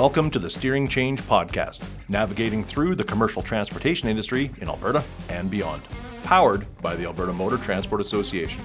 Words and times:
Welcome 0.00 0.30
to 0.30 0.38
the 0.38 0.48
Steering 0.48 0.88
Change 0.88 1.20
Podcast, 1.20 1.82
navigating 2.08 2.64
through 2.64 2.94
the 2.94 3.04
commercial 3.04 3.42
transportation 3.42 4.08
industry 4.08 4.50
in 4.62 4.70
Alberta 4.70 5.04
and 5.28 5.50
beyond. 5.50 5.82
Powered 6.22 6.66
by 6.80 6.96
the 6.96 7.04
Alberta 7.04 7.34
Motor 7.34 7.58
Transport 7.58 8.00
Association. 8.00 8.64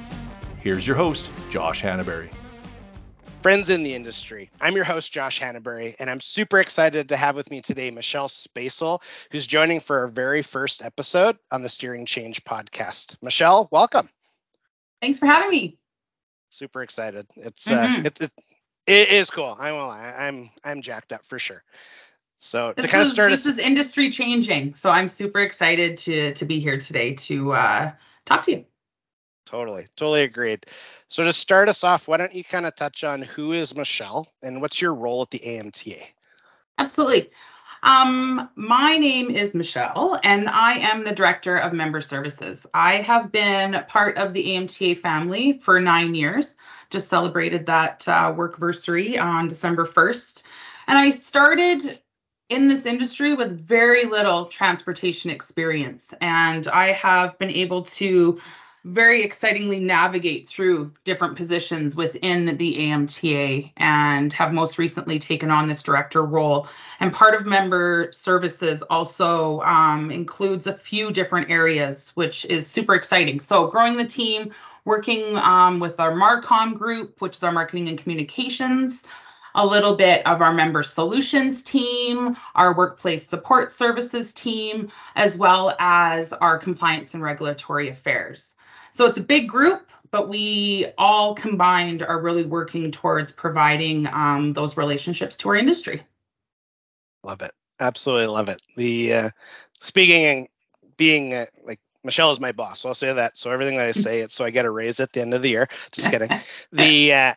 Here's 0.61 0.87
your 0.87 0.95
host, 0.95 1.33
Josh 1.49 1.83
Hannaberry. 1.83 2.29
Friends 3.41 3.69
in 3.69 3.83
the 3.83 3.93
industry. 3.93 4.49
I'm 4.61 4.77
your 4.77 4.85
host, 4.85 5.11
Josh 5.11 5.41
Hannaberry, 5.41 5.93
and 5.99 6.09
I'm 6.09 6.21
super 6.21 6.61
excited 6.61 7.09
to 7.09 7.17
have 7.17 7.35
with 7.35 7.51
me 7.51 7.59
today 7.59 7.91
Michelle 7.91 8.29
Spacil, 8.29 9.01
who's 9.29 9.45
joining 9.45 9.81
for 9.81 9.99
our 9.99 10.07
very 10.07 10.41
first 10.41 10.85
episode 10.85 11.37
on 11.51 11.61
the 11.61 11.69
Steering 11.69 12.05
Change 12.05 12.45
podcast. 12.45 13.17
Michelle, 13.21 13.67
welcome. 13.73 14.07
Thanks 15.01 15.19
for 15.19 15.25
having 15.25 15.49
me. 15.49 15.77
Super 16.49 16.81
excited. 16.81 17.27
It's 17.35 17.67
mm-hmm. 17.67 18.03
uh, 18.03 18.05
it, 18.05 18.21
it, 18.21 18.31
it 18.87 19.09
is 19.09 19.29
cool. 19.29 19.55
I 19.59 19.71
will. 19.71 19.89
I'm 19.89 20.51
I'm 20.63 20.81
jacked 20.81 21.13
up 21.13 21.25
for 21.25 21.39
sure. 21.39 21.63
So 22.37 22.73
this 22.75 22.85
to 22.85 22.91
kind 22.91 23.01
is, 23.01 23.07
of 23.07 23.13
start, 23.13 23.31
this 23.31 23.45
is 23.45 23.57
industry 23.57 24.11
changing. 24.11 24.73
So 24.73 24.89
I'm 24.89 25.07
super 25.07 25.41
excited 25.41 25.97
to 25.99 26.33
to 26.33 26.45
be 26.45 26.59
here 26.59 26.79
today 26.79 27.13
to 27.13 27.53
uh, 27.53 27.91
talk 28.25 28.43
to 28.43 28.51
you. 28.51 28.65
Totally, 29.45 29.87
totally 29.95 30.23
agreed. 30.23 30.65
So 31.07 31.23
to 31.23 31.31
start 31.31 31.69
us 31.69 31.83
off, 31.83 32.07
why 32.07 32.17
don't 32.17 32.33
you 32.33 32.43
kind 32.43 32.65
of 32.65 32.75
touch 32.75 33.03
on 33.03 33.21
who 33.21 33.51
is 33.51 33.75
Michelle 33.75 34.27
and 34.41 34.61
what's 34.61 34.81
your 34.81 34.93
role 34.93 35.21
at 35.21 35.29
the 35.29 35.39
AMTA? 35.39 36.01
Absolutely. 36.79 37.29
Um, 37.83 38.49
my 38.55 38.97
name 38.97 39.29
is 39.29 39.53
Michelle, 39.53 40.19
and 40.23 40.49
I 40.49 40.79
am 40.79 41.03
the 41.03 41.11
Director 41.11 41.57
of 41.57 41.71
Member 41.71 42.01
Services. 42.01 42.65
I 42.73 42.95
have 43.03 43.31
been 43.31 43.85
part 43.87 44.17
of 44.17 44.33
the 44.33 44.43
AMTA 44.43 44.97
family 44.97 45.59
for 45.59 45.79
nine 45.79 46.15
years. 46.15 46.55
Just 46.95 47.09
celebrated 47.09 47.65
that 47.65 48.07
uh, 48.07 48.31
workversary 48.31 49.21
on 49.21 49.49
December 49.49 49.85
1st. 49.85 50.43
And 50.87 50.97
I 50.97 51.09
started 51.09 51.99
in 52.47 52.69
this 52.69 52.85
industry 52.85 53.33
with 53.35 53.59
very 53.59 54.05
little 54.05 54.45
transportation 54.45 55.29
experience. 55.29 56.13
And 56.21 56.69
I 56.69 56.93
have 56.93 57.37
been 57.37 57.49
able 57.49 57.83
to 57.99 58.39
very 58.85 59.23
excitingly 59.23 59.81
navigate 59.81 60.47
through 60.47 60.93
different 61.03 61.35
positions 61.35 61.97
within 61.97 62.55
the 62.55 62.77
AMTA 62.77 63.73
and 63.75 64.31
have 64.31 64.53
most 64.53 64.77
recently 64.77 65.19
taken 65.19 65.51
on 65.51 65.67
this 65.67 65.83
director 65.83 66.23
role. 66.23 66.69
And 67.01 67.11
part 67.11 67.33
of 67.35 67.45
member 67.45 68.09
services 68.13 68.81
also 68.83 69.59
um, 69.63 70.11
includes 70.11 70.65
a 70.65 70.77
few 70.77 71.11
different 71.11 71.49
areas, 71.49 72.11
which 72.13 72.45
is 72.45 72.67
super 72.67 72.95
exciting. 72.95 73.41
So, 73.41 73.67
growing 73.67 73.97
the 73.97 74.05
team, 74.05 74.53
working 74.85 75.35
um, 75.37 75.79
with 75.79 75.99
our 75.99 76.11
MarCom 76.11 76.75
group, 76.75 77.19
which 77.19 77.37
is 77.37 77.43
our 77.43 77.51
marketing 77.51 77.89
and 77.89 77.97
communications, 77.97 79.03
a 79.55 79.65
little 79.65 79.95
bit 79.95 80.25
of 80.27 80.41
our 80.41 80.53
member 80.53 80.83
solutions 80.83 81.63
team, 81.63 82.37
our 82.55 82.75
workplace 82.75 83.27
support 83.27 83.71
services 83.71 84.33
team, 84.33 84.91
as 85.15 85.37
well 85.37 85.75
as 85.79 86.33
our 86.33 86.57
compliance 86.57 87.13
and 87.13 87.23
regulatory 87.23 87.89
affairs. 87.89 88.55
So 88.91 89.05
it's 89.05 89.17
a 89.17 89.23
big 89.23 89.49
group, 89.49 89.89
but 90.11 90.29
we 90.29 90.87
all 90.97 91.35
combined 91.35 92.01
are 92.01 92.21
really 92.21 92.45
working 92.45 92.91
towards 92.91 93.31
providing 93.31 94.07
um, 94.07 94.53
those 94.53 94.77
relationships 94.77 95.35
to 95.37 95.49
our 95.49 95.55
industry. 95.55 96.03
Love 97.23 97.41
it. 97.41 97.51
Absolutely 97.79 98.27
love 98.27 98.49
it. 98.49 98.61
The 98.77 99.13
uh, 99.13 99.29
speaking 99.79 100.25
and 100.25 100.47
being 100.97 101.33
uh, 101.33 101.45
like 101.63 101.79
Michelle 102.05 102.31
is 102.31 102.39
my 102.39 102.51
boss, 102.51 102.81
so 102.81 102.89
I'll 102.89 102.95
say 102.95 103.11
that. 103.11 103.37
So 103.37 103.51
everything 103.51 103.77
that 103.77 103.87
I 103.87 103.91
say, 103.91 104.19
it's 104.19 104.33
so 104.33 104.45
I 104.45 104.51
get 104.51 104.65
a 104.65 104.71
raise 104.71 104.99
at 104.99 105.11
the 105.11 105.21
end 105.21 105.33
of 105.33 105.41
the 105.41 105.49
year. 105.49 105.67
Just 105.91 106.11
kidding. 106.11 106.29
the 106.71 107.13
uh, 107.13 107.33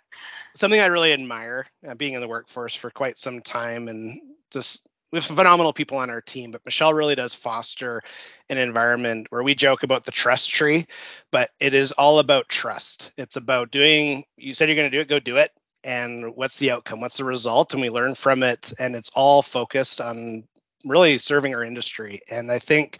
something 0.54 0.80
I 0.80 0.86
really 0.86 1.12
admire, 1.12 1.66
uh, 1.88 1.94
being 1.94 2.14
in 2.14 2.20
the 2.20 2.28
workforce 2.28 2.74
for 2.74 2.90
quite 2.90 3.18
some 3.18 3.40
time, 3.40 3.88
and 3.88 4.20
just 4.50 4.86
we 5.10 5.16
have 5.16 5.24
phenomenal 5.24 5.72
people 5.72 5.96
on 5.96 6.10
our 6.10 6.20
team, 6.20 6.50
but 6.50 6.64
Michelle 6.66 6.92
really 6.92 7.14
does 7.14 7.34
foster 7.34 8.02
an 8.50 8.58
environment 8.58 9.26
where 9.30 9.42
we 9.42 9.54
joke 9.54 9.82
about 9.82 10.04
the 10.04 10.10
trust 10.10 10.50
tree, 10.50 10.86
but 11.30 11.50
it 11.60 11.72
is 11.72 11.92
all 11.92 12.18
about 12.18 12.48
trust. 12.48 13.12
It's 13.16 13.36
about 13.36 13.70
doing, 13.70 14.24
you 14.36 14.52
said 14.52 14.68
you're 14.68 14.76
going 14.76 14.90
to 14.90 14.96
do 14.96 15.00
it, 15.00 15.08
go 15.08 15.18
do 15.18 15.38
it. 15.38 15.50
And 15.82 16.36
what's 16.36 16.58
the 16.58 16.72
outcome? 16.72 17.00
What's 17.00 17.16
the 17.16 17.24
result? 17.24 17.72
And 17.72 17.80
we 17.80 17.88
learn 17.88 18.14
from 18.14 18.42
it. 18.42 18.72
And 18.78 18.94
it's 18.94 19.10
all 19.14 19.42
focused 19.42 20.00
on 20.00 20.44
really 20.84 21.18
serving 21.18 21.54
our 21.54 21.64
industry. 21.64 22.20
And 22.30 22.52
I 22.52 22.58
think 22.58 22.98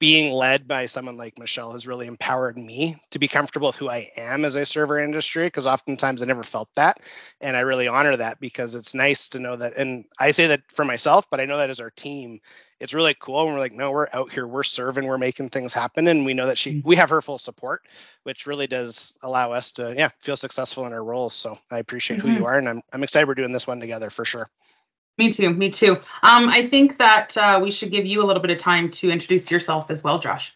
being 0.00 0.32
led 0.32 0.66
by 0.66 0.86
someone 0.86 1.16
like 1.16 1.38
Michelle 1.38 1.72
has 1.72 1.86
really 1.86 2.06
empowered 2.06 2.58
me 2.58 2.96
to 3.10 3.18
be 3.18 3.28
comfortable 3.28 3.68
with 3.68 3.76
who 3.76 3.88
I 3.88 4.10
am 4.16 4.44
as 4.44 4.56
I 4.56 4.64
serve 4.64 4.90
our 4.90 4.98
industry 4.98 5.46
because 5.46 5.66
oftentimes 5.66 6.20
I 6.20 6.26
never 6.26 6.42
felt 6.42 6.68
that. 6.74 7.00
And 7.40 7.56
I 7.56 7.60
really 7.60 7.88
honor 7.88 8.16
that 8.16 8.40
because 8.40 8.74
it's 8.74 8.94
nice 8.94 9.28
to 9.30 9.38
know 9.38 9.56
that. 9.56 9.76
And 9.76 10.04
I 10.18 10.32
say 10.32 10.48
that 10.48 10.62
for 10.72 10.84
myself, 10.84 11.26
but 11.30 11.40
I 11.40 11.44
know 11.44 11.58
that 11.58 11.70
as 11.70 11.80
our 11.80 11.90
team, 11.90 12.40
it's 12.80 12.92
really 12.92 13.14
cool. 13.18 13.46
And 13.46 13.54
we're 13.54 13.60
like, 13.60 13.72
no, 13.72 13.92
we're 13.92 14.08
out 14.12 14.32
here, 14.32 14.46
we're 14.46 14.64
serving, 14.64 15.06
we're 15.06 15.16
making 15.16 15.50
things 15.50 15.72
happen. 15.72 16.08
And 16.08 16.24
we 16.24 16.34
know 16.34 16.46
that 16.46 16.58
she, 16.58 16.74
mm. 16.74 16.84
we 16.84 16.96
have 16.96 17.10
her 17.10 17.22
full 17.22 17.38
support, 17.38 17.82
which 18.24 18.46
really 18.46 18.66
does 18.66 19.16
allow 19.22 19.52
us 19.52 19.72
to, 19.72 19.94
yeah, 19.96 20.10
feel 20.20 20.36
successful 20.36 20.86
in 20.86 20.92
our 20.92 21.04
roles. 21.04 21.34
So 21.34 21.56
I 21.70 21.78
appreciate 21.78 22.18
mm-hmm. 22.18 22.28
who 22.28 22.34
you 22.34 22.46
are. 22.46 22.58
And 22.58 22.68
I'm, 22.68 22.82
I'm 22.92 23.04
excited 23.04 23.28
we're 23.28 23.36
doing 23.36 23.52
this 23.52 23.66
one 23.66 23.80
together 23.80 24.10
for 24.10 24.24
sure. 24.24 24.50
Me 25.16 25.32
too. 25.32 25.50
Me 25.50 25.70
too. 25.70 25.92
Um, 26.22 26.48
I 26.48 26.66
think 26.66 26.98
that 26.98 27.36
uh, 27.36 27.60
we 27.62 27.70
should 27.70 27.90
give 27.90 28.04
you 28.04 28.22
a 28.22 28.26
little 28.26 28.42
bit 28.42 28.50
of 28.50 28.58
time 28.58 28.90
to 28.92 29.10
introduce 29.10 29.50
yourself 29.50 29.90
as 29.90 30.02
well, 30.02 30.18
Josh. 30.18 30.54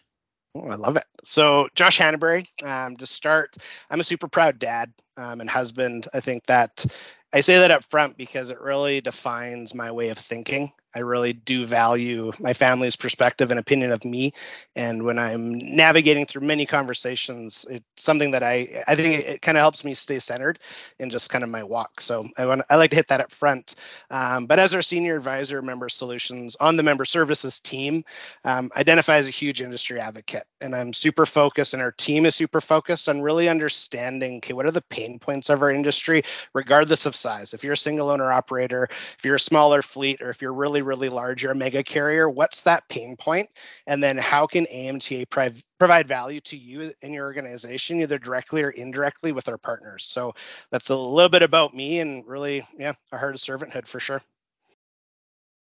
Oh, 0.55 0.67
I 0.67 0.75
love 0.75 0.97
it. 0.97 1.05
So, 1.23 1.69
Josh 1.75 1.99
Hannaberry, 1.99 2.47
um, 2.63 2.97
to 2.97 3.05
start, 3.05 3.55
I'm 3.89 3.99
a 3.99 4.03
super 4.03 4.27
proud 4.27 4.59
dad 4.59 4.91
um, 5.15 5.41
and 5.41 5.49
husband. 5.49 6.07
I 6.13 6.19
think 6.19 6.45
that 6.47 6.85
I 7.31 7.41
say 7.41 7.59
that 7.59 7.71
up 7.71 7.83
front 7.85 8.17
because 8.17 8.49
it 8.49 8.59
really 8.59 8.99
defines 8.99 9.73
my 9.75 9.91
way 9.91 10.09
of 10.09 10.17
thinking. 10.17 10.73
I 10.95 10.99
really 10.99 11.33
do 11.33 11.65
value 11.65 12.31
my 12.39 12.53
family's 12.53 12.95
perspective 12.95 13.51
and 13.51 13.59
opinion 13.59 13.91
of 13.91 14.03
me. 14.03 14.33
And 14.75 15.03
when 15.03 15.19
I'm 15.19 15.57
navigating 15.57 16.25
through 16.25 16.41
many 16.41 16.65
conversations, 16.65 17.65
it's 17.69 17.85
something 17.97 18.31
that 18.31 18.43
I 18.43 18.83
I 18.87 18.95
think 18.95 19.19
it, 19.19 19.27
it 19.27 19.41
kind 19.41 19.57
of 19.57 19.61
helps 19.61 19.85
me 19.85 19.93
stay 19.93 20.19
centered 20.19 20.59
in 20.99 21.09
just 21.09 21.29
kind 21.29 21.43
of 21.43 21.49
my 21.49 21.63
walk. 21.63 22.01
So 22.01 22.27
I 22.37 22.45
want 22.45 22.63
I 22.69 22.75
like 22.75 22.89
to 22.91 22.95
hit 22.95 23.07
that 23.09 23.21
up 23.21 23.31
front. 23.31 23.75
Um, 24.09 24.45
but 24.45 24.59
as 24.59 24.73
our 24.73 24.81
senior 24.81 25.15
advisor, 25.15 25.61
member 25.61 25.89
solutions 25.89 26.55
on 26.59 26.75
the 26.75 26.83
member 26.83 27.05
services 27.05 27.59
team, 27.59 28.03
um, 28.43 28.71
identify 28.75 29.17
as 29.17 29.27
a 29.27 29.31
huge 29.31 29.61
industry 29.61 29.99
advocate, 29.99 30.45
and 30.61 30.75
I'm 30.75 30.93
super 30.93 31.25
focused, 31.25 31.73
and 31.73 31.83
our 31.83 31.91
team 31.91 32.25
is 32.25 32.35
super 32.35 32.61
focused 32.61 33.09
on 33.09 33.21
really 33.21 33.49
understanding 33.49 34.37
okay, 34.37 34.53
what 34.53 34.65
are 34.65 34.71
the 34.71 34.81
pain 34.81 35.19
points 35.19 35.49
of 35.49 35.61
our 35.61 35.71
industry, 35.71 36.23
regardless 36.53 37.05
of 37.05 37.15
size. 37.15 37.53
If 37.53 37.63
you're 37.63 37.73
a 37.73 37.77
single 37.77 38.09
owner 38.09 38.31
operator, 38.31 38.87
if 39.17 39.25
you're 39.25 39.35
a 39.35 39.39
smaller 39.39 39.81
fleet, 39.81 40.21
or 40.21 40.29
if 40.29 40.41
you're 40.41 40.53
really 40.53 40.78
really, 40.81 41.07
really 41.07 41.15
large, 41.15 41.43
you're 41.43 41.51
a 41.51 41.55
mega 41.55 41.83
carrier, 41.83 42.29
what's 42.29 42.61
that 42.63 42.87
pain 42.89 43.15
point? 43.17 43.49
And 43.87 44.01
then 44.01 44.17
how 44.17 44.47
can 44.47 44.65
AMTA 44.65 45.29
provide 45.29 46.07
value 46.07 46.41
to 46.41 46.57
you 46.57 46.93
and 47.01 47.13
your 47.13 47.25
organization, 47.25 48.01
either 48.01 48.17
directly 48.17 48.63
or 48.63 48.71
indirectly 48.71 49.31
with 49.31 49.47
our 49.47 49.57
partners? 49.57 50.05
So 50.05 50.33
that's 50.71 50.89
a 50.89 50.95
little 50.95 51.29
bit 51.29 51.43
about 51.43 51.75
me 51.75 51.99
and 51.99 52.25
really, 52.27 52.67
yeah, 52.77 52.93
a 53.11 53.17
heart 53.17 53.35
of 53.35 53.41
servanthood 53.41 53.87
for 53.87 53.99
sure. 53.99 54.21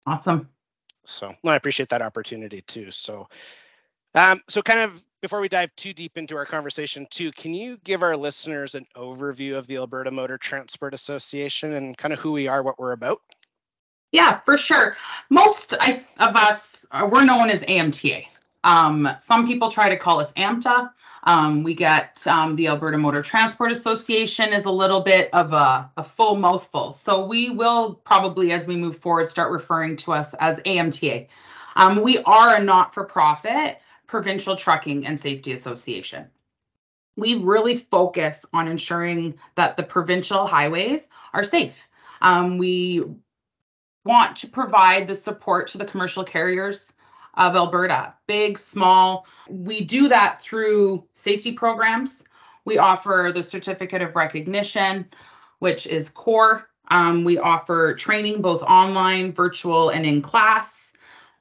Awesome. 0.06 0.48
So 1.04 1.32
well, 1.42 1.54
I 1.54 1.56
appreciate 1.56 1.88
that 1.90 2.02
opportunity 2.02 2.62
too. 2.62 2.90
So, 2.90 3.28
um, 4.14 4.40
so 4.48 4.62
kind 4.62 4.80
of 4.80 5.02
before 5.22 5.40
we 5.40 5.48
dive 5.48 5.74
too 5.76 5.92
deep 5.92 6.16
into 6.16 6.36
our 6.36 6.46
conversation 6.46 7.06
too, 7.10 7.32
can 7.32 7.54
you 7.54 7.78
give 7.84 8.02
our 8.02 8.16
listeners 8.16 8.74
an 8.74 8.86
overview 8.96 9.56
of 9.56 9.66
the 9.66 9.76
Alberta 9.76 10.10
Motor 10.10 10.38
Transport 10.38 10.94
Association 10.94 11.74
and 11.74 11.96
kind 11.96 12.12
of 12.12 12.20
who 12.20 12.32
we 12.32 12.48
are, 12.48 12.62
what 12.62 12.78
we're 12.78 12.92
about? 12.92 13.20
Yeah, 14.12 14.40
for 14.40 14.56
sure. 14.56 14.96
Most 15.30 15.72
of 15.72 16.00
us, 16.18 16.86
uh, 16.90 17.08
we're 17.10 17.24
known 17.24 17.50
as 17.50 17.62
AMTA. 17.62 18.26
Um, 18.64 19.08
some 19.18 19.46
people 19.46 19.70
try 19.70 19.88
to 19.88 19.96
call 19.96 20.20
us 20.20 20.32
AMTA. 20.32 20.90
Um, 21.24 21.64
we 21.64 21.74
get 21.74 22.24
um, 22.28 22.54
the 22.54 22.68
Alberta 22.68 22.98
Motor 22.98 23.20
Transport 23.20 23.72
Association 23.72 24.52
is 24.52 24.64
a 24.64 24.70
little 24.70 25.00
bit 25.00 25.28
of 25.32 25.52
a, 25.52 25.90
a, 25.96 26.04
full 26.04 26.36
mouthful. 26.36 26.92
So 26.92 27.26
we 27.26 27.50
will 27.50 27.94
probably, 27.94 28.52
as 28.52 28.64
we 28.64 28.76
move 28.76 28.98
forward, 28.98 29.28
start 29.28 29.50
referring 29.50 29.96
to 29.98 30.12
us 30.12 30.34
as 30.34 30.58
AMTA. 30.58 31.26
Um, 31.74 32.02
we 32.02 32.18
are 32.18 32.56
a 32.56 32.62
not 32.62 32.94
for 32.94 33.02
profit 33.02 33.78
provincial 34.06 34.56
trucking 34.56 35.04
and 35.04 35.18
safety 35.18 35.52
association. 35.52 36.26
We 37.16 37.42
really 37.42 37.76
focus 37.76 38.46
on 38.52 38.68
ensuring 38.68 39.34
that 39.56 39.76
the 39.76 39.82
provincial 39.82 40.46
highways 40.46 41.08
are 41.32 41.44
safe. 41.44 41.74
Um, 42.20 42.56
we 42.58 43.04
want 44.06 44.36
to 44.36 44.46
provide 44.46 45.06
the 45.06 45.14
support 45.14 45.68
to 45.68 45.78
the 45.78 45.84
commercial 45.84 46.24
carriers 46.24 46.94
of 47.34 47.54
Alberta, 47.54 48.14
big, 48.26 48.58
small. 48.58 49.26
We 49.48 49.84
do 49.84 50.08
that 50.08 50.40
through 50.40 51.04
safety 51.12 51.52
programs. 51.52 52.24
We 52.64 52.78
offer 52.78 53.30
the 53.34 53.42
certificate 53.42 54.00
of 54.00 54.16
recognition, 54.16 55.06
which 55.58 55.86
is 55.86 56.08
core. 56.08 56.68
Um, 56.88 57.24
we 57.24 57.38
offer 57.38 57.94
training 57.94 58.40
both 58.40 58.62
online, 58.62 59.32
virtual, 59.32 59.90
and 59.90 60.06
in 60.06 60.22
class. 60.22 60.94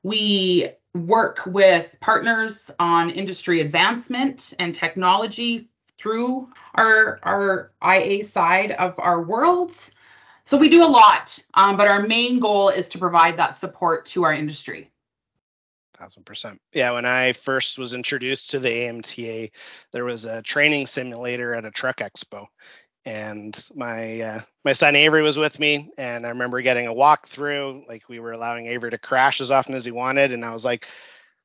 We 0.04 0.70
work 0.94 1.42
with 1.46 1.96
partners 2.02 2.72
on 2.80 3.10
industry 3.10 3.62
advancement 3.62 4.54
and 4.60 4.74
technology 4.74 5.70
through 5.98 6.50
our, 6.74 7.20
our 7.24 7.72
IA 7.84 8.24
side 8.24 8.72
of 8.72 8.96
our 8.98 9.22
worlds 9.22 9.92
So 10.46 10.58
we 10.58 10.70
do 10.70 10.84
a 10.84 10.86
lot, 10.86 11.40
um, 11.56 11.76
but 11.76 11.88
our 11.88 12.04
main 12.04 12.40
goal 12.40 12.70
is 12.70 12.88
to 12.90 13.00
provide 13.00 13.38
that 13.38 13.56
support 13.56 14.06
to 14.08 14.24
our 14.24 14.34
industry. 14.34 14.92
Thousand 15.98 16.26
percent. 16.26 16.62
Yeah, 16.74 16.92
when 16.92 17.06
I 17.06 17.34
first 17.34 17.80
was 17.80 17.94
introduced 17.94 18.52
to 18.52 18.60
the 18.60 18.70
AMTA, 18.70 19.52
there 19.92 20.06
was 20.06 20.26
a 20.26 20.42
training 20.42 20.88
simulator 20.88 21.56
at 21.56 21.66
a 21.66 21.72
truck 21.72 21.98
expo, 21.98 22.46
and 23.06 23.68
my 23.74 24.22
uh, 24.22 24.40
my 24.64 24.74
son 24.74 24.96
Avery 24.96 25.24
was 25.24 25.38
with 25.38 25.60
me, 25.60 25.90
and 25.98 26.26
I 26.26 26.30
remember 26.30 26.62
getting 26.62 26.88
a 26.88 26.94
walkthrough. 26.94 27.88
Like 27.88 28.08
we 28.10 28.20
were 28.20 28.34
allowing 28.34 28.68
Avery 28.68 28.92
to 28.92 28.98
crash 28.98 29.42
as 29.42 29.52
often 29.52 29.74
as 29.74 29.86
he 29.86 29.92
wanted, 29.92 30.32
and 30.32 30.46
I 30.46 30.52
was 30.52 30.66
like, 30.66 30.86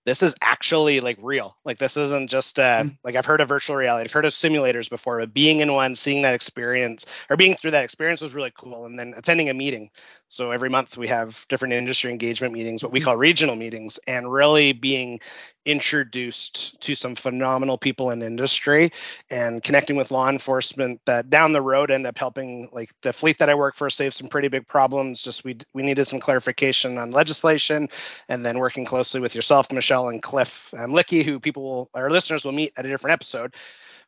this 0.07 0.23
is 0.23 0.35
actually 0.41 1.01
like 1.01 1.19
real. 1.21 1.57
Like 1.65 1.79
this 1.79 1.97
isn't 1.97 2.31
just 2.31 2.59
uh, 2.59 2.85
mm. 2.85 2.99
like 3.05 3.17
I've 3.17 3.27
heard 3.27 3.41
of 3.41 3.49
virtual 3.49 3.77
reality, 3.77 4.07
I've 4.07 4.13
heard 4.13 4.25
of 4.25 4.33
simulators 4.33 4.89
before, 4.89 5.19
but 5.19 5.35
being 5.35 5.61
in 5.61 5.73
one, 5.73 5.95
seeing 5.95 6.23
that 6.23 6.35
experience 6.35 7.07
or 7.29 7.37
being 7.37 7.55
through 7.55 7.73
that 7.73 7.85
experience 7.85 8.21
was 8.21 8.35
really 8.35 8.53
cool. 8.57 8.87
And 8.87 8.99
then 8.99 9.15
attending 9.17 9.51
a 9.51 9.55
meeting. 9.55 9.91
So 10.29 10.53
every 10.53 10.71
month 10.71 10.97
we 10.97 11.09
have 11.09 11.45
different 11.49 11.75
industry 11.75 12.11
engagement 12.11 12.55
meetings, 12.55 12.83
what 12.83 12.93
we 12.93 13.01
mm-hmm. 13.01 13.05
call 13.05 13.17
regional 13.17 13.57
meetings, 13.57 13.99
and 14.07 14.33
really 14.33 14.73
being 14.73 15.21
introduced 15.67 16.81
to 16.81 16.95
some 16.95 17.15
phenomenal 17.15 17.77
people 17.77 18.11
in 18.11 18.23
industry 18.23 18.91
and 19.31 19.63
connecting 19.63 19.97
with 19.97 20.11
law 20.11 20.29
enforcement 20.29 21.01
that 21.05 21.29
down 21.29 21.53
the 21.53 21.61
road 21.61 21.91
end 21.91 22.07
up 22.07 22.17
helping 22.17 22.69
like 22.73 22.91
the 23.03 23.13
fleet 23.13 23.39
that 23.39 23.51
I 23.51 23.55
work 23.55 23.77
for 23.77 23.91
save 23.91 24.15
some 24.15 24.29
pretty 24.29 24.49
big 24.49 24.67
problems. 24.67 25.23
Just 25.23 25.45
we 25.45 25.59
we 25.75 25.83
needed 25.83 26.07
some 26.07 26.21
clarification 26.21 26.99
on 26.99 27.11
legislation 27.11 27.89
and 28.29 28.45
then 28.45 28.59
working 28.59 28.85
closely 28.85 29.21
with 29.21 29.35
yourself, 29.35 29.71
Michelle 29.71 30.09
and 30.09 30.23
Cliff 30.23 30.73
um, 30.79 30.93
Licky, 30.93 31.23
who 31.23 31.39
people 31.39 31.63
will, 31.63 31.91
our 31.95 32.11
listeners 32.11 32.45
will 32.45 32.53
meet 32.53 32.73
at 32.77 32.87
a 32.87 32.89
different 32.89 33.13
episode. 33.13 33.55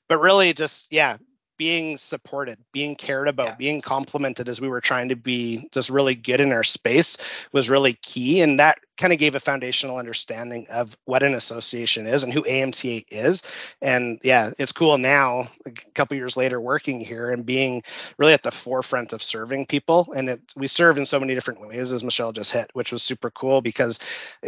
But 0.08 0.20
really 0.20 0.52
just 0.54 0.92
yeah, 0.92 1.18
being 1.62 1.96
supported, 1.96 2.58
being 2.72 2.96
cared 2.96 3.28
about, 3.28 3.46
yeah. 3.46 3.54
being 3.54 3.80
complimented 3.80 4.48
as 4.48 4.60
we 4.60 4.68
were 4.68 4.80
trying 4.80 5.10
to 5.10 5.14
be 5.14 5.68
just 5.70 5.90
really 5.90 6.16
good 6.16 6.40
in 6.40 6.50
our 6.50 6.64
space 6.64 7.16
was 7.52 7.70
really 7.70 7.92
key. 7.92 8.40
And 8.40 8.58
that 8.58 8.80
kind 8.96 9.12
of 9.12 9.20
gave 9.20 9.36
a 9.36 9.40
foundational 9.40 9.98
understanding 9.98 10.66
of 10.70 10.96
what 11.04 11.22
an 11.22 11.34
association 11.34 12.08
is 12.08 12.24
and 12.24 12.32
who 12.32 12.42
AMTA 12.42 13.04
is. 13.12 13.44
And 13.80 14.18
yeah, 14.24 14.50
it's 14.58 14.72
cool 14.72 14.98
now, 14.98 15.46
a 15.64 15.70
couple 15.94 16.16
years 16.16 16.36
later, 16.36 16.60
working 16.60 16.98
here 16.98 17.30
and 17.30 17.46
being 17.46 17.84
really 18.18 18.32
at 18.32 18.42
the 18.42 18.50
forefront 18.50 19.12
of 19.12 19.22
serving 19.22 19.66
people. 19.66 20.12
And 20.16 20.30
it, 20.30 20.40
we 20.56 20.66
serve 20.66 20.98
in 20.98 21.06
so 21.06 21.20
many 21.20 21.32
different 21.32 21.60
ways, 21.60 21.92
as 21.92 22.02
Michelle 22.02 22.32
just 22.32 22.52
hit, 22.52 22.70
which 22.72 22.90
was 22.90 23.04
super 23.04 23.30
cool 23.30 23.62
because 23.62 24.00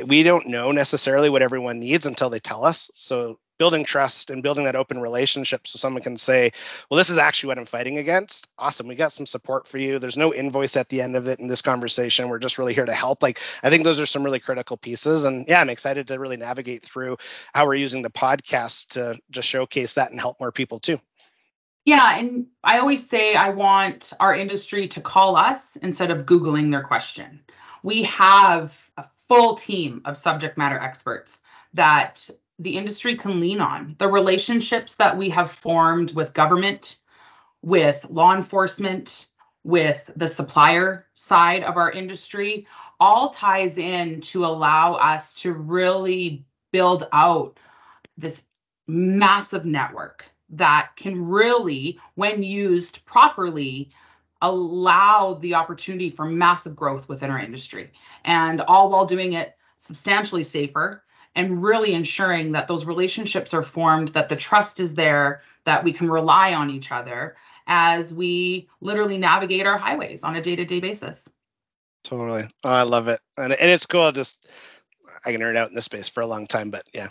we 0.05 0.25
don't 0.25 0.49
know 0.49 0.73
necessarily 0.73 1.31
what 1.31 1.43
everyone 1.43 1.79
needs 1.79 2.07
until 2.07 2.29
they 2.29 2.41
tell 2.41 2.65
us. 2.65 2.91
So 2.93 3.39
building 3.59 3.85
trust 3.85 4.31
and 4.31 4.43
building 4.43 4.65
that 4.65 4.77
open 4.77 5.01
relationship 5.01 5.67
so 5.67 5.79
someone 5.79 6.03
can 6.03 6.17
say 6.17 6.53
well 6.91 6.99
this 6.99 7.11
is 7.11 7.19
actually 7.19 7.49
what 7.49 7.59
i'm 7.59 7.67
fighting 7.67 7.99
against. 7.99 8.49
Awesome 8.59 8.89
we 8.89 8.95
got 8.95 9.13
some 9.13 9.27
support 9.27 9.67
for 9.67 9.79
you. 9.79 9.99
There's 9.99 10.17
no 10.17 10.35
invoice 10.35 10.77
at 10.77 10.89
the 10.89 11.01
end 11.01 11.17
of 11.17 11.29
it 11.29 11.41
in 11.41 11.49
this 11.49 11.63
conversation. 11.63 12.29
We're 12.29 12.39
just 12.39 12.59
really 12.59 12.75
here 12.75 12.85
to 12.85 12.95
help. 12.95 13.23
Like 13.23 13.41
i 13.63 13.71
think 13.71 13.85
those 13.85 14.01
are 14.01 14.07
some 14.07 14.23
really 14.23 14.41
critical 14.41 14.77
pieces. 14.77 15.25
And 15.25 15.47
yeah 15.49 15.61
i'm 15.61 15.71
excited 15.71 16.09
to 16.09 16.19
really 16.19 16.37
navigate 16.37 16.83
through 16.83 17.17
how 17.55 17.67
we're 17.67 17.75
using 17.75 18.03
the 18.03 18.11
podcast 18.11 18.89
to 18.89 19.19
just 19.31 19.49
showcase 19.49 19.95
that 19.95 20.11
and 20.11 20.21
help 20.21 20.41
more 20.41 20.53
people 20.53 20.81
too. 20.81 21.01
Yeah 21.85 22.19
and 22.19 22.47
i 22.63 22.79
always 22.79 23.09
say 23.09 23.35
i 23.35 23.51
want 23.51 24.13
our 24.21 24.35
industry 24.35 24.89
to 24.89 25.01
call 25.01 25.37
us 25.37 25.77
instead 25.77 26.11
of 26.11 26.27
googling 26.27 26.71
their 26.71 26.83
question. 26.83 27.41
We 27.83 28.05
have 28.05 28.75
a 28.97 29.05
full 29.29 29.57
team 29.57 30.03
of 30.05 30.17
subject 30.17 30.57
matter 30.57 30.79
experts 30.79 31.41
that 31.75 32.31
the 32.59 32.77
industry 32.77 33.17
can 33.17 33.41
lean 33.41 33.61
on. 33.61 33.97
The 33.99 34.09
relationships 34.09 34.95
that 34.97 35.17
we 35.17 35.31
have 35.31 35.51
formed 35.51 36.15
with 36.15 36.35
government, 36.35 36.99
with 37.63 38.07
law 38.09 38.35
enforcement, 38.35 39.29
with 39.65 40.11
the 40.15 40.29
supplier 40.29 41.07
side 41.15 41.65
of 41.65 41.77
our 41.77 41.91
industry 41.91 42.67
all 43.01 43.31
ties 43.31 43.77
in 43.79 44.21
to 44.21 44.45
allow 44.45 44.95
us 44.95 45.35
to 45.35 45.53
really 45.53 46.45
build 46.71 47.09
out 47.13 47.59
this 48.17 48.43
massive 48.87 49.65
network 49.65 50.25
that 50.51 50.91
can 50.97 51.27
really, 51.27 51.99
when 52.15 52.43
used 52.43 53.05
properly, 53.05 53.91
allow 54.43 55.35
the 55.35 55.55
opportunity 55.55 56.11
for 56.11 56.27
massive 56.27 56.77
growth 56.77 57.09
within 57.09 57.31
our 57.31 57.39
industry. 57.39 57.91
And 58.25 58.61
all 58.61 58.91
while 58.91 59.07
doing 59.07 59.33
it 59.33 59.57
substantially 59.79 60.45
safer 60.45 61.03
and 61.35 61.63
really 61.63 61.95
ensuring 61.95 62.53
that 62.53 62.69
those 62.69 62.85
relationships 62.85 63.55
are 63.55 63.63
formed, 63.63 64.09
that 64.09 64.29
the 64.29 64.37
trust 64.37 64.81
is 64.81 64.95
there, 64.95 65.43
that 65.65 65.85
we 65.85 65.93
can 65.93 66.11
rely 66.11 66.55
on 66.55 66.71
each 66.71 66.93
other 66.93 67.37
as 67.67 68.13
we 68.13 68.69
literally 68.81 69.19
navigate 69.19 69.67
our 69.67 69.79
highways 69.79 70.23
on 70.23 70.37
a 70.37 70.43
day-to-day 70.43 70.81
basis. 70.81 71.29
Totally. 72.03 72.45
Oh, 72.63 72.71
I 72.71 72.83
love 72.83 73.09
it. 73.09 73.21
And, 73.37 73.53
and 73.53 73.71
it's 73.71 73.87
cool. 73.87 74.13
Just 74.13 74.47
I 75.25 75.33
can 75.33 75.41
nerd 75.41 75.57
out 75.57 75.71
in 75.71 75.75
this 75.75 75.87
space 75.87 76.09
for 76.09 76.21
a 76.21 76.27
long 76.27 76.47
time, 76.47 76.71
but 76.71 76.89
yeah. 76.93 77.09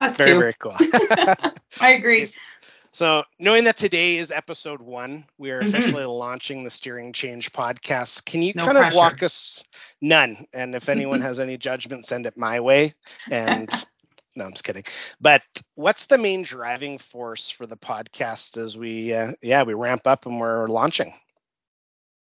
Us 0.00 0.16
very, 0.16 0.32
too. 0.32 0.38
very 0.38 0.54
cool. 0.58 0.74
I 1.80 1.92
agree. 1.92 2.28
So, 2.96 3.24
knowing 3.38 3.64
that 3.64 3.76
today 3.76 4.16
is 4.16 4.30
episode 4.30 4.80
one, 4.80 5.26
we 5.36 5.50
are 5.50 5.60
mm-hmm. 5.60 5.68
officially 5.68 6.06
launching 6.06 6.64
the 6.64 6.70
Steering 6.70 7.12
Change 7.12 7.52
podcast. 7.52 8.24
Can 8.24 8.40
you 8.40 8.54
no 8.56 8.64
kind 8.64 8.78
pressure. 8.78 8.88
of 8.88 8.96
walk 8.96 9.22
us 9.22 9.62
none? 10.00 10.46
And 10.54 10.74
if 10.74 10.88
anyone 10.88 11.20
has 11.28 11.38
any 11.38 11.58
judgment, 11.58 12.06
send 12.06 12.24
it 12.24 12.38
my 12.38 12.58
way. 12.58 12.94
And 13.30 13.68
no, 14.34 14.46
I'm 14.46 14.52
just 14.52 14.64
kidding. 14.64 14.84
But 15.20 15.42
what's 15.74 16.06
the 16.06 16.16
main 16.16 16.42
driving 16.42 16.96
force 16.96 17.50
for 17.50 17.66
the 17.66 17.76
podcast 17.76 18.56
as 18.56 18.78
we, 18.78 19.12
uh, 19.12 19.32
yeah, 19.42 19.62
we 19.64 19.74
ramp 19.74 20.06
up 20.06 20.24
and 20.24 20.40
we're 20.40 20.66
launching? 20.66 21.12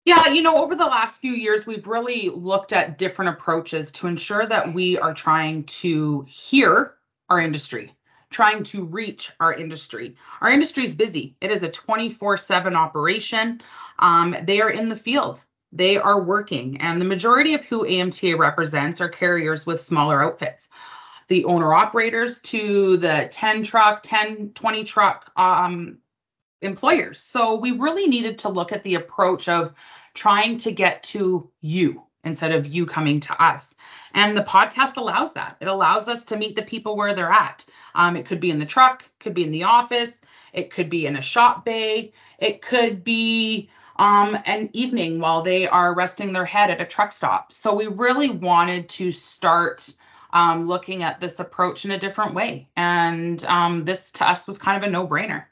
Yeah, 0.06 0.28
you 0.28 0.40
know, 0.40 0.56
over 0.56 0.74
the 0.74 0.86
last 0.86 1.20
few 1.20 1.32
years, 1.32 1.66
we've 1.66 1.86
really 1.86 2.30
looked 2.30 2.72
at 2.72 2.96
different 2.96 3.36
approaches 3.36 3.90
to 3.90 4.06
ensure 4.06 4.46
that 4.46 4.72
we 4.72 4.96
are 4.96 5.12
trying 5.12 5.64
to 5.64 6.24
hear 6.26 6.94
our 7.28 7.42
industry 7.42 7.95
trying 8.36 8.62
to 8.62 8.84
reach 8.84 9.32
our 9.40 9.54
industry. 9.54 10.14
Our 10.42 10.50
industry 10.50 10.84
is 10.84 10.94
busy. 10.94 11.34
It 11.40 11.50
is 11.50 11.62
a 11.62 11.70
24/7 11.70 12.76
operation. 12.76 13.62
Um, 13.98 14.36
they 14.42 14.60
are 14.60 14.68
in 14.68 14.90
the 14.90 14.94
field. 14.94 15.42
They 15.72 15.96
are 15.96 16.22
working, 16.22 16.76
and 16.82 17.00
the 17.00 17.06
majority 17.06 17.54
of 17.54 17.64
who 17.64 17.86
AMTA 17.86 18.36
represents 18.36 19.00
are 19.00 19.08
carriers 19.08 19.64
with 19.64 19.80
smaller 19.80 20.22
outfits. 20.22 20.68
The 21.28 21.46
owner 21.46 21.72
operators 21.72 22.38
to 22.52 22.98
the 22.98 23.28
10 23.32 23.64
truck, 23.64 24.02
10, 24.02 24.50
20 24.54 24.84
truck 24.84 25.32
um, 25.34 25.96
employers. 26.60 27.18
So 27.18 27.54
we 27.54 27.70
really 27.70 28.06
needed 28.06 28.40
to 28.40 28.50
look 28.50 28.70
at 28.70 28.84
the 28.84 28.96
approach 28.96 29.48
of 29.48 29.72
trying 30.12 30.58
to 30.58 30.72
get 30.72 31.04
to 31.04 31.50
you 31.62 32.05
instead 32.26 32.52
of 32.52 32.66
you 32.66 32.84
coming 32.84 33.20
to 33.20 33.42
us. 33.42 33.76
And 34.12 34.36
the 34.36 34.42
podcast 34.42 34.96
allows 34.96 35.32
that. 35.34 35.56
It 35.60 35.68
allows 35.68 36.08
us 36.08 36.24
to 36.26 36.36
meet 36.36 36.56
the 36.56 36.62
people 36.62 36.96
where 36.96 37.14
they're 37.14 37.32
at. 37.32 37.64
Um, 37.94 38.16
it 38.16 38.26
could 38.26 38.40
be 38.40 38.50
in 38.50 38.58
the 38.58 38.66
truck, 38.66 39.04
could 39.20 39.32
be 39.32 39.44
in 39.44 39.52
the 39.52 39.64
office, 39.64 40.20
it 40.52 40.70
could 40.70 40.90
be 40.90 41.06
in 41.06 41.16
a 41.16 41.22
shop 41.22 41.64
bay, 41.64 42.12
it 42.38 42.60
could 42.62 43.04
be 43.04 43.70
um, 43.96 44.36
an 44.44 44.68
evening 44.72 45.20
while 45.20 45.42
they 45.42 45.66
are 45.66 45.94
resting 45.94 46.32
their 46.32 46.44
head 46.44 46.70
at 46.70 46.80
a 46.80 46.84
truck 46.84 47.12
stop. 47.12 47.52
So 47.52 47.74
we 47.74 47.86
really 47.86 48.30
wanted 48.30 48.88
to 48.90 49.10
start 49.10 49.94
um, 50.32 50.66
looking 50.66 51.02
at 51.02 51.20
this 51.20 51.40
approach 51.40 51.84
in 51.84 51.92
a 51.92 51.98
different 51.98 52.34
way. 52.34 52.68
And 52.76 53.42
um, 53.44 53.84
this 53.84 54.10
to 54.12 54.28
us 54.28 54.46
was 54.46 54.58
kind 54.58 54.82
of 54.82 54.88
a 54.88 54.90
no 54.90 55.06
brainer. 55.06 55.44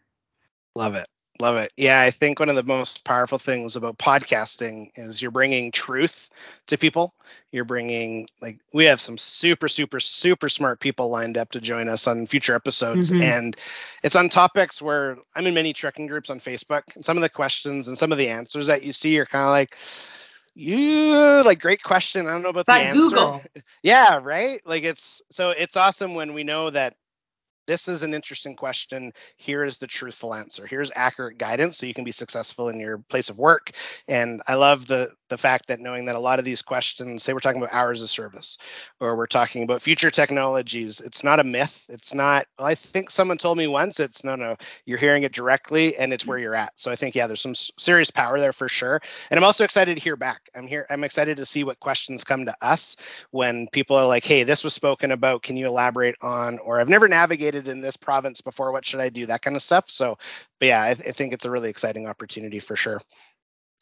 Love 0.75 0.97
it. 0.97 1.07
Love 1.41 1.57
it. 1.57 1.73
Yeah, 1.77 2.01
I 2.01 2.13
think 2.13 2.39
one 2.39 2.49
of 2.49 2.55
the 2.55 2.63
most 2.63 3.05
powerful 3.05 3.39
things 3.39 3.75
about 3.75 3.99
podcasting 3.99 4.91
is 4.95 5.21
you're 5.21 5.33
bringing 5.33 5.73
truth 5.73 6.31
to 6.69 6.79
people. 6.79 7.13
You're 7.51 7.65
bringing 7.65 8.29
like 8.41 8.59
we 8.73 8.85
have 8.85 9.01
some 9.01 9.19
super 9.19 9.67
super 9.67 9.99
super 9.99 10.49
smart 10.49 10.79
people 10.79 11.09
lined 11.09 11.37
up 11.37 11.51
to 11.53 11.61
join 11.61 11.89
us 11.89 12.07
on 12.07 12.27
future 12.27 12.55
episodes 12.55 13.11
mm-hmm. 13.11 13.23
and 13.23 13.57
it's 14.05 14.15
on 14.17 14.29
topics 14.29 14.81
where 14.81 15.19
I'm 15.35 15.47
in 15.47 15.55
many 15.55 15.73
trucking 15.73 16.07
groups 16.07 16.31
on 16.31 16.39
Facebook 16.39 16.83
and 16.95 17.05
some 17.05 17.17
of 17.17 17.23
the 17.23 17.29
questions 17.29 17.89
and 17.89 17.99
some 17.99 18.13
of 18.13 18.19
the 18.19 18.29
answers 18.29 18.69
that 18.69 18.85
you 18.85 18.93
see 18.93 19.19
are 19.19 19.27
kind 19.27 19.45
of 19.45 19.51
like 19.51 19.77
you 20.55 21.43
like 21.45 21.61
great 21.61 21.83
question. 21.83 22.29
I 22.29 22.33
don't 22.33 22.43
know 22.43 22.51
about 22.51 22.67
the 22.67 22.73
answer. 22.75 23.01
Google. 23.01 23.43
Yeah, 23.83 24.21
right? 24.23 24.61
Like 24.65 24.85
it's 24.85 25.21
so 25.31 25.51
it's 25.51 25.77
awesome 25.77 26.15
when 26.15 26.33
we 26.33 26.45
know 26.45 26.71
that 26.71 26.95
this 27.67 27.89
is 27.89 28.03
an 28.03 28.15
interesting 28.15 28.57
question. 28.57 29.13
Here 29.37 29.65
is 29.65 29.79
the 29.79 29.87
truthful 29.87 30.35
answer. 30.35 30.67
Here's 30.67 30.93
accurate 30.95 31.39
guidance 31.39 31.79
so 31.79 31.87
you 31.87 31.95
can 31.95 32.05
be 32.05 32.13
successful 32.13 32.69
in 32.69 32.81
your 32.81 32.99
place 33.09 33.31
of 33.31 33.39
work. 33.39 33.73
And 34.09 34.43
I 34.47 34.55
love 34.55 34.87
the 34.87 35.11
the 35.35 35.39
fact 35.39 35.67
that 35.67 35.81
knowing 35.81 36.05
that 36.05 36.15
a 36.15 36.21
lot 36.21 36.39
of 36.39 36.45
these 36.45 36.63
questions, 36.63 37.25
say 37.25 37.33
we're 37.33 37.41
talking 37.41 37.61
about 37.61 37.75
hours 37.75 38.03
of 38.03 38.09
service 38.09 38.57
or 39.01 39.17
we're 39.17 39.27
talking 39.27 39.65
about 39.65 39.83
future 39.83 40.13
technologies, 40.13 41.01
it's 41.01 41.25
not 41.25 41.41
a 41.41 41.45
myth. 41.45 41.85
It's 41.89 42.15
not, 42.15 42.47
well, 42.57 42.69
I 42.69 42.77
think 42.77 43.11
someone 43.11 43.37
told 43.37 43.59
me 43.59 43.67
once, 43.67 43.99
it's 43.99 44.23
no, 44.23 44.37
no, 44.37 44.57
you're 44.87 44.97
hearing 44.97 45.25
it 45.25 45.33
directly 45.33 45.97
and 45.97 46.13
it's 46.13 46.25
where 46.25 46.39
you're 46.39 46.55
at. 46.55 46.73
So 46.77 46.93
I 46.93 46.95
think, 46.95 47.17
yeah, 47.17 47.27
there's 47.27 47.41
some 47.41 47.57
serious 47.57 48.13
power 48.13 48.39
there 48.39 48.53
for 48.53 48.69
sure. 48.69 49.03
And 49.29 49.37
I'm 49.37 49.43
also 49.43 49.65
excited 49.65 49.97
to 49.97 50.01
hear 50.01 50.15
back. 50.15 50.49
I'm 50.55 50.69
here, 50.69 50.87
I'm 50.89 51.03
excited 51.03 51.37
to 51.39 51.47
see 51.47 51.65
what 51.65 51.81
questions 51.81 52.23
come 52.23 52.47
to 52.47 52.55
us 52.63 52.95
when 53.33 53.67
people 53.73 53.97
are 53.97 54.07
like, 54.07 54.25
hey, 54.25 54.45
this 54.45 54.63
was 54.63 54.73
spoken 54.73 55.11
about. 55.11 55.43
Can 55.43 55.57
you 55.57 55.67
elaborate 55.67 56.15
on, 56.23 56.61
or 56.61 56.81
I've 56.81 56.89
never 56.89 57.09
navigated 57.09 57.67
in 57.67 57.81
this 57.81 57.97
province 57.97 58.41
before. 58.41 58.71
What 58.71 58.87
should 58.87 59.01
I 59.01 59.09
do? 59.09 59.27
That 59.27 59.43
kind 59.43 59.57
of 59.57 59.63
stuff. 59.63 59.91
So, 59.91 60.17
but 60.61 60.67
yeah, 60.67 60.81
I, 60.81 60.91
I 60.91 60.95
think 60.95 61.33
it's 61.33 61.45
a 61.45 61.51
really 61.51 61.71
exciting 61.71 62.07
opportunity 62.07 62.61
for 62.61 62.77
sure. 62.77 63.01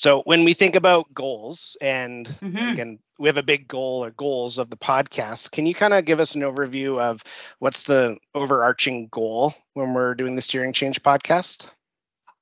So 0.02 0.22
when 0.22 0.42
we 0.42 0.52
think 0.52 0.74
about 0.74 1.14
goals, 1.14 1.76
and 1.80 2.26
Mhm. 2.26 2.72
again, 2.72 2.98
we 3.20 3.28
have 3.28 3.36
a 3.36 3.42
big 3.42 3.68
goal 3.68 4.04
or 4.04 4.10
goals 4.10 4.58
of 4.58 4.68
the 4.68 4.76
podcast. 4.76 5.52
Can 5.52 5.64
you 5.64 5.74
kind 5.74 5.94
of 5.94 6.04
give 6.04 6.18
us 6.18 6.34
an 6.34 6.40
overview 6.42 6.98
of 6.98 7.22
what's 7.60 7.84
the 7.84 8.16
overarching 8.34 9.06
goal 9.12 9.54
when 9.74 9.94
we're 9.94 10.16
doing 10.16 10.34
the 10.34 10.42
Steering 10.42 10.72
Change 10.72 11.00
podcast? 11.04 11.66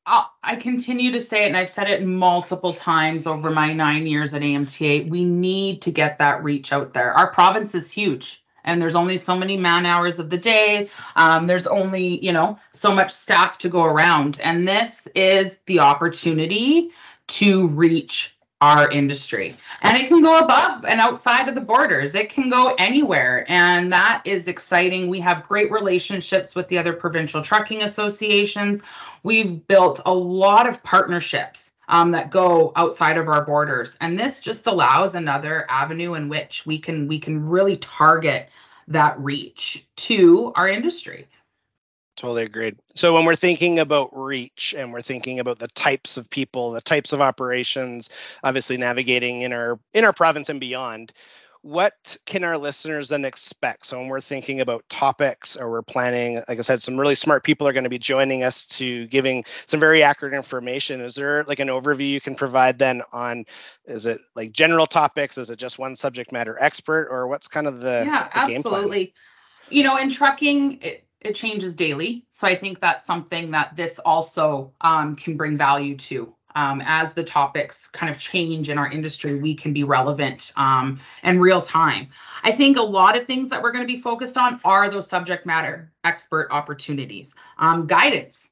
I 0.06 0.56
continue 0.56 1.12
to 1.12 1.20
say 1.20 1.44
it, 1.44 1.48
and 1.48 1.56
I've 1.56 1.68
said 1.68 1.88
it 1.88 2.02
multiple 2.02 2.72
times 2.72 3.26
over 3.26 3.50
my 3.50 3.74
nine 3.74 4.06
years 4.06 4.32
at 4.32 4.40
AMTA. 4.40 5.10
We 5.10 5.24
need 5.24 5.82
to 5.82 5.92
get 5.92 6.18
that 6.18 6.42
reach 6.42 6.72
out 6.72 6.94
there. 6.94 7.12
Our 7.12 7.28
province 7.28 7.74
is 7.74 7.90
huge, 7.92 8.42
and 8.64 8.80
there's 8.80 8.96
only 8.96 9.18
so 9.18 9.36
many 9.36 9.58
man 9.58 9.84
hours 9.84 10.18
of 10.18 10.30
the 10.30 10.38
day. 10.38 10.88
Um, 11.14 11.46
there's 11.46 11.66
only, 11.66 12.24
you 12.24 12.32
know, 12.32 12.58
so 12.72 12.92
much 12.92 13.12
staff 13.12 13.58
to 13.58 13.68
go 13.68 13.84
around. 13.84 14.40
And 14.42 14.66
this 14.66 15.06
is 15.14 15.58
the 15.66 15.80
opportunity 15.80 16.90
to 17.30 17.68
reach 17.68 18.36
our 18.60 18.90
industry. 18.90 19.56
And 19.80 19.96
it 19.96 20.08
can 20.08 20.22
go 20.22 20.38
above 20.38 20.84
and 20.84 21.00
outside 21.00 21.48
of 21.48 21.54
the 21.54 21.62
borders, 21.62 22.14
it 22.14 22.28
can 22.28 22.50
go 22.50 22.74
anywhere. 22.78 23.46
And 23.48 23.90
that 23.92 24.22
is 24.26 24.48
exciting. 24.48 25.08
We 25.08 25.20
have 25.20 25.48
great 25.48 25.72
relationships 25.72 26.54
with 26.54 26.68
the 26.68 26.76
other 26.76 26.92
provincial 26.92 27.42
trucking 27.42 27.82
associations. 27.82 28.82
We've 29.22 29.66
built 29.66 30.00
a 30.04 30.12
lot 30.12 30.68
of 30.68 30.82
partnerships 30.82 31.72
um, 31.88 32.12
that 32.12 32.30
go 32.30 32.72
outside 32.76 33.16
of 33.16 33.28
our 33.28 33.44
borders, 33.44 33.96
and 34.00 34.18
this 34.18 34.38
just 34.38 34.68
allows 34.68 35.16
another 35.16 35.66
avenue 35.68 36.14
in 36.14 36.28
which 36.28 36.64
we 36.64 36.78
can 36.78 37.08
we 37.08 37.18
can 37.18 37.44
really 37.44 37.76
target 37.76 38.48
that 38.86 39.18
reach 39.18 39.86
to 39.96 40.52
our 40.54 40.68
industry. 40.68 41.26
Totally 42.20 42.42
agreed. 42.42 42.76
So 42.94 43.14
when 43.14 43.24
we're 43.24 43.34
thinking 43.34 43.78
about 43.78 44.10
reach 44.12 44.74
and 44.76 44.92
we're 44.92 45.00
thinking 45.00 45.40
about 45.40 45.58
the 45.58 45.68
types 45.68 46.18
of 46.18 46.28
people, 46.28 46.72
the 46.72 46.82
types 46.82 47.14
of 47.14 47.22
operations, 47.22 48.10
obviously 48.44 48.76
navigating 48.76 49.40
in 49.40 49.54
our 49.54 49.80
in 49.94 50.04
our 50.04 50.12
province 50.12 50.50
and 50.50 50.60
beyond, 50.60 51.14
what 51.62 52.18
can 52.26 52.44
our 52.44 52.58
listeners 52.58 53.08
then 53.08 53.24
expect? 53.24 53.86
So 53.86 53.98
when 53.98 54.08
we're 54.08 54.20
thinking 54.20 54.60
about 54.60 54.86
topics 54.90 55.56
or 55.56 55.70
we're 55.70 55.80
planning, 55.80 56.42
like 56.46 56.58
I 56.58 56.60
said, 56.60 56.82
some 56.82 57.00
really 57.00 57.14
smart 57.14 57.42
people 57.42 57.66
are 57.66 57.72
going 57.72 57.84
to 57.84 57.90
be 57.90 57.98
joining 57.98 58.42
us 58.42 58.66
to 58.66 59.06
giving 59.06 59.46
some 59.64 59.80
very 59.80 60.02
accurate 60.02 60.34
information. 60.34 61.00
Is 61.00 61.14
there 61.14 61.44
like 61.44 61.58
an 61.58 61.68
overview 61.68 62.06
you 62.06 62.20
can 62.20 62.34
provide 62.34 62.78
then 62.78 63.00
on 63.14 63.46
is 63.86 64.04
it 64.04 64.20
like 64.36 64.52
general 64.52 64.86
topics? 64.86 65.38
Is 65.38 65.48
it 65.48 65.58
just 65.58 65.78
one 65.78 65.96
subject 65.96 66.32
matter 66.32 66.54
expert 66.60 67.08
or 67.10 67.28
what's 67.28 67.48
kind 67.48 67.66
of 67.66 67.80
the, 67.80 68.04
yeah, 68.06 68.28
the 68.46 68.56
absolutely. 68.56 69.14
You 69.70 69.84
know, 69.84 69.96
in 69.96 70.10
trucking, 70.10 70.82
it, 70.82 71.06
it 71.20 71.34
changes 71.34 71.74
daily. 71.74 72.24
So 72.30 72.46
I 72.46 72.56
think 72.56 72.80
that's 72.80 73.04
something 73.04 73.50
that 73.50 73.76
this 73.76 73.98
also 73.98 74.72
um, 74.80 75.16
can 75.16 75.36
bring 75.36 75.56
value 75.56 75.96
to. 75.96 76.34
Um, 76.56 76.82
as 76.84 77.12
the 77.12 77.22
topics 77.22 77.86
kind 77.86 78.12
of 78.12 78.18
change 78.18 78.70
in 78.70 78.78
our 78.78 78.90
industry, 78.90 79.38
we 79.38 79.54
can 79.54 79.72
be 79.72 79.84
relevant 79.84 80.52
um, 80.56 80.98
and 81.22 81.40
real 81.40 81.62
time. 81.62 82.08
I 82.42 82.50
think 82.50 82.76
a 82.76 82.82
lot 82.82 83.16
of 83.16 83.24
things 83.24 83.48
that 83.50 83.62
we're 83.62 83.70
going 83.70 83.86
to 83.86 83.92
be 83.92 84.00
focused 84.00 84.36
on 84.36 84.60
are 84.64 84.90
those 84.90 85.06
subject 85.06 85.46
matter 85.46 85.92
expert 86.02 86.48
opportunities, 86.50 87.36
um, 87.58 87.86
guidance 87.86 88.50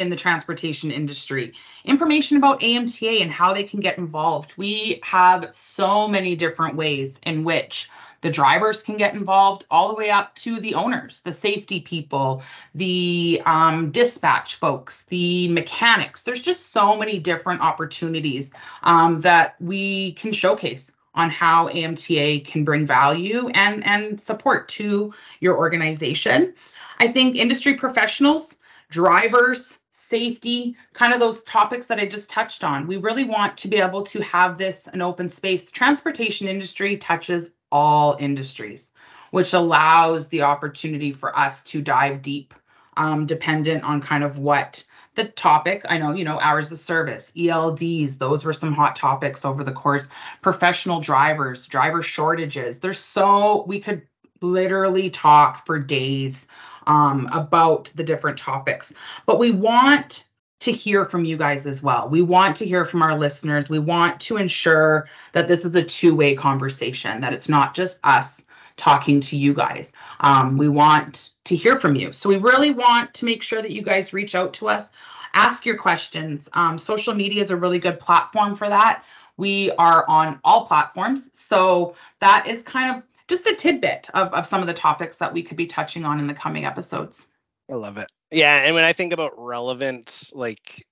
in 0.00 0.08
the 0.08 0.16
transportation 0.16 0.90
industry, 0.90 1.52
information 1.84 2.38
about 2.38 2.60
AMTA 2.60 3.20
and 3.20 3.30
how 3.30 3.52
they 3.52 3.64
can 3.64 3.80
get 3.80 3.98
involved. 3.98 4.54
We 4.56 4.98
have 5.04 5.54
so 5.54 6.08
many 6.08 6.34
different 6.36 6.74
ways 6.74 7.20
in 7.22 7.44
which 7.44 7.90
the 8.22 8.30
drivers 8.30 8.82
can 8.82 8.96
get 8.96 9.14
involved 9.14 9.66
all 9.70 9.88
the 9.88 9.94
way 9.94 10.10
up 10.10 10.34
to 10.36 10.60
the 10.60 10.74
owners 10.74 11.20
the 11.20 11.32
safety 11.32 11.80
people 11.80 12.42
the 12.74 13.40
um, 13.46 13.90
dispatch 13.90 14.56
folks 14.56 15.04
the 15.08 15.48
mechanics. 15.48 16.22
There's 16.22 16.42
just 16.42 16.72
so 16.72 16.96
many 16.96 17.18
different 17.18 17.60
opportunities 17.60 18.52
um, 18.82 19.20
that 19.20 19.56
we 19.60 20.12
can 20.14 20.32
showcase 20.32 20.92
on 21.14 21.28
how 21.28 21.68
amta 21.68 22.46
can 22.46 22.64
bring 22.64 22.86
value 22.86 23.48
and 23.54 23.84
and 23.84 24.20
support 24.20 24.68
to 24.70 25.12
your 25.40 25.56
organization. 25.58 26.54
I 26.98 27.08
think 27.08 27.36
industry 27.36 27.74
professionals 27.74 28.56
drivers 28.90 29.78
safety, 30.10 30.76
kind 30.92 31.14
of 31.14 31.20
those 31.20 31.40
topics 31.44 31.86
that 31.86 32.00
I 32.00 32.06
just 32.06 32.28
touched 32.28 32.64
on. 32.64 32.86
We 32.86 32.96
really 32.96 33.24
want 33.24 33.56
to 33.58 33.68
be 33.68 33.76
able 33.76 34.02
to 34.06 34.20
have 34.22 34.58
this 34.58 34.88
an 34.88 35.00
open 35.00 35.28
space. 35.28 35.64
The 35.64 35.70
transportation 35.70 36.48
industry 36.48 36.96
touches 36.96 37.48
all 37.70 38.16
industries, 38.18 38.90
which 39.30 39.54
allows 39.54 40.26
the 40.28 40.42
opportunity 40.42 41.12
for 41.12 41.36
us 41.38 41.62
to 41.62 41.80
dive 41.80 42.22
deep, 42.22 42.52
um, 42.96 43.24
dependent 43.24 43.84
on 43.84 44.02
kind 44.02 44.24
of 44.24 44.36
what 44.36 44.84
the 45.14 45.24
topic. 45.24 45.84
I 45.88 45.98
know, 45.98 46.12
you 46.12 46.24
know, 46.24 46.40
hours 46.40 46.72
of 46.72 46.78
service, 46.80 47.32
ELDs, 47.36 48.18
those 48.18 48.44
were 48.44 48.52
some 48.52 48.72
hot 48.72 48.96
topics 48.96 49.44
over 49.44 49.62
the 49.62 49.72
course. 49.72 50.08
Professional 50.42 51.00
drivers, 51.00 51.66
driver 51.66 52.02
shortages. 52.02 52.78
There's 52.78 52.98
so 52.98 53.64
we 53.66 53.80
could 53.80 54.02
literally 54.40 55.10
talk 55.10 55.66
for 55.66 55.78
days 55.78 56.46
um, 56.86 57.28
about 57.32 57.90
the 57.94 58.04
different 58.04 58.38
topics. 58.38 58.92
But 59.26 59.38
we 59.38 59.50
want 59.50 60.26
to 60.60 60.72
hear 60.72 61.06
from 61.06 61.24
you 61.24 61.36
guys 61.36 61.66
as 61.66 61.82
well. 61.82 62.08
We 62.08 62.22
want 62.22 62.56
to 62.56 62.66
hear 62.66 62.84
from 62.84 63.02
our 63.02 63.18
listeners. 63.18 63.70
We 63.70 63.78
want 63.78 64.20
to 64.22 64.36
ensure 64.36 65.08
that 65.32 65.48
this 65.48 65.64
is 65.64 65.74
a 65.74 65.82
two 65.82 66.14
way 66.14 66.34
conversation, 66.34 67.20
that 67.22 67.32
it's 67.32 67.48
not 67.48 67.74
just 67.74 67.98
us 68.04 68.44
talking 68.76 69.20
to 69.20 69.36
you 69.36 69.54
guys. 69.54 69.92
Um, 70.20 70.56
we 70.56 70.68
want 70.68 71.30
to 71.44 71.56
hear 71.56 71.78
from 71.78 71.96
you. 71.96 72.12
So 72.12 72.28
we 72.28 72.36
really 72.36 72.70
want 72.70 73.12
to 73.14 73.24
make 73.24 73.42
sure 73.42 73.60
that 73.60 73.70
you 73.70 73.82
guys 73.82 74.12
reach 74.12 74.34
out 74.34 74.54
to 74.54 74.68
us, 74.68 74.90
ask 75.34 75.64
your 75.64 75.76
questions. 75.76 76.48
Um, 76.52 76.78
social 76.78 77.14
media 77.14 77.42
is 77.42 77.50
a 77.50 77.56
really 77.56 77.78
good 77.78 78.00
platform 78.00 78.54
for 78.54 78.68
that. 78.68 79.04
We 79.36 79.70
are 79.72 80.06
on 80.08 80.40
all 80.44 80.66
platforms. 80.66 81.30
So 81.32 81.94
that 82.20 82.46
is 82.46 82.62
kind 82.62 82.96
of 82.96 83.02
just 83.30 83.46
a 83.46 83.54
tidbit 83.54 84.10
of, 84.12 84.34
of 84.34 84.46
some 84.46 84.60
of 84.60 84.66
the 84.66 84.74
topics 84.74 85.16
that 85.18 85.32
we 85.32 85.42
could 85.42 85.56
be 85.56 85.66
touching 85.66 86.04
on 86.04 86.18
in 86.18 86.26
the 86.26 86.34
coming 86.34 86.66
episodes. 86.66 87.28
I 87.70 87.76
love 87.76 87.96
it. 87.96 88.08
Yeah, 88.30 88.64
and 88.64 88.74
when 88.74 88.84
I 88.84 88.92
think 88.92 89.12
about 89.12 89.32
relevant, 89.36 90.30
like 90.34 90.84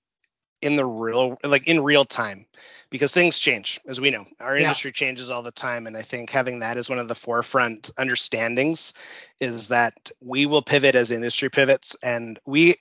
in 0.63 0.77
the 0.77 0.87
real, 0.87 1.37
like 1.45 1.67
in 1.67 1.83
real 1.83 2.05
time, 2.05 2.47
because 2.91 3.13
things 3.13 3.39
change, 3.39 3.81
as 3.87 4.01
we 4.01 4.11
know, 4.11 4.25
our 4.41 4.57
Yeah. 4.57 4.63
industry 4.63 4.93
changes 4.93 5.31
all 5.31 5.43
the 5.43 5.51
time, 5.51 5.87
and 5.87 5.97
I 5.97 6.03
think 6.03 6.31
having 6.31 6.61
that 6.61 6.77
as 6.77 6.89
one 6.89 6.99
of 6.99 7.09
the 7.09 7.15
forefront 7.15 7.91
understandings 7.99 8.95
is 9.41 9.69
that 9.69 10.11
we 10.21 10.47
will 10.47 10.63
pivot 10.63 10.95
as 10.95 11.11
industry 11.11 11.51
pivots, 11.51 11.97
and 12.03 12.39
we. 12.47 12.77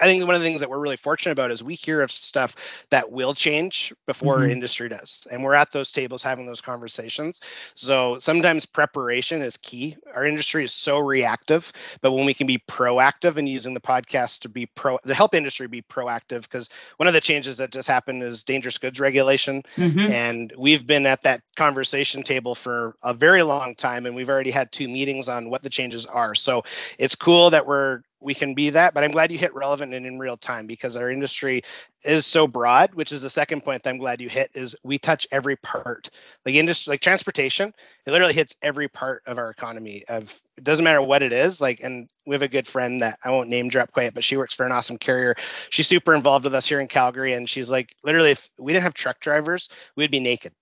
I 0.00 0.04
think 0.06 0.24
one 0.26 0.34
of 0.34 0.40
the 0.40 0.46
things 0.46 0.60
that 0.60 0.70
we're 0.70 0.78
really 0.78 0.96
fortunate 0.96 1.32
about 1.32 1.50
is 1.50 1.62
we 1.62 1.74
hear 1.74 2.00
of 2.00 2.10
stuff 2.10 2.56
that 2.90 3.10
will 3.10 3.34
change 3.34 3.92
before 4.06 4.40
Mhm. 4.40 4.50
industry 4.50 4.88
does. 4.88 5.26
And 5.30 5.42
we're 5.44 5.54
at 5.54 5.72
those 5.72 5.92
tables 5.92 6.22
having 6.22 6.46
those 6.46 6.60
conversations. 6.60 7.40
So 7.74 8.18
sometimes 8.18 8.66
preparation 8.66 9.42
is 9.42 9.56
key. 9.56 9.96
Our 10.14 10.24
industry 10.26 10.64
is 10.64 10.72
so 10.72 10.98
reactive 10.98 11.72
but 12.00 12.12
when 12.12 12.24
we 12.24 12.34
can 12.34 12.46
be 12.46 12.58
proactive 12.68 13.36
and 13.36 13.48
using 13.48 13.74
the 13.74 13.80
podcast 13.80 14.40
to 14.40 14.48
be 14.48 14.66
pro 14.66 14.98
to 15.06 15.14
help 15.14 15.34
industry 15.34 15.66
be 15.66 15.82
proactive 15.82 16.42
because 16.42 16.68
one 16.96 17.06
of 17.06 17.14
the 17.14 17.20
changes 17.20 17.56
that 17.58 17.70
just 17.70 17.88
happened 17.88 18.22
is 18.22 18.42
dangerous 18.42 18.78
goods 18.78 19.00
regulation 19.00 19.62
Mhm. 19.76 20.08
and 20.10 20.52
we've 20.58 20.86
been 20.86 21.06
at 21.06 21.22
that 21.22 21.42
conversation 21.56 22.22
table 22.22 22.54
for 22.54 22.96
a 23.02 23.12
very 23.14 23.42
long 23.42 23.74
time 23.74 24.06
and 24.06 24.14
we've 24.14 24.30
already 24.30 24.50
had 24.50 24.70
two 24.72 24.88
meetings 24.88 25.28
on 25.28 25.50
what 25.50 25.62
the 25.62 25.70
changes 25.70 26.06
are 26.06 26.34
so 26.34 26.62
it's 26.98 27.14
cool 27.14 27.50
that 27.50 27.66
we're 27.66 28.00
we 28.20 28.34
can 28.34 28.54
be 28.54 28.70
that 28.70 28.94
but 28.94 29.02
i'm 29.02 29.10
glad 29.10 29.32
you 29.32 29.38
hit 29.38 29.54
relevant 29.54 29.94
and 29.94 30.06
in 30.06 30.18
real 30.18 30.36
time 30.36 30.66
because 30.66 30.96
our 30.96 31.10
industry 31.10 31.62
is 32.04 32.26
so 32.26 32.46
broad 32.46 32.94
which 32.94 33.12
is 33.12 33.20
the 33.20 33.30
second 33.30 33.62
point 33.62 33.82
that 33.82 33.90
i'm 33.90 33.98
glad 33.98 34.20
you 34.20 34.28
hit 34.28 34.50
is 34.54 34.76
we 34.82 34.98
touch 34.98 35.26
every 35.32 35.56
part. 35.56 36.10
Like 36.44 36.54
industry 36.54 36.92
like 36.92 37.00
transportation 37.00 37.72
it 38.06 38.10
literally 38.10 38.32
hits 38.32 38.56
every 38.62 38.88
part 38.88 39.22
of 39.26 39.38
our 39.38 39.50
economy 39.50 40.04
of 40.08 40.40
it 40.56 40.64
doesn't 40.64 40.84
matter 40.84 41.02
what 41.02 41.22
it 41.22 41.32
is 41.32 41.60
like 41.60 41.80
and 41.82 42.08
we 42.26 42.34
have 42.34 42.42
a 42.42 42.48
good 42.48 42.66
friend 42.66 43.02
that 43.02 43.18
i 43.24 43.30
won't 43.30 43.48
name 43.48 43.68
drop 43.68 43.92
quite 43.92 44.14
but 44.14 44.24
she 44.24 44.36
works 44.36 44.54
for 44.54 44.66
an 44.66 44.72
awesome 44.72 44.98
carrier. 44.98 45.34
She's 45.70 45.88
super 45.88 46.14
involved 46.14 46.44
with 46.44 46.54
us 46.54 46.66
here 46.66 46.80
in 46.80 46.88
calgary 46.88 47.32
and 47.32 47.48
she's 47.48 47.70
like 47.70 47.94
literally 48.04 48.32
if 48.32 48.48
we 48.58 48.72
didn't 48.72 48.84
have 48.84 48.94
truck 48.94 49.20
drivers 49.20 49.68
we'd 49.96 50.10
be 50.10 50.20
naked 50.20 50.52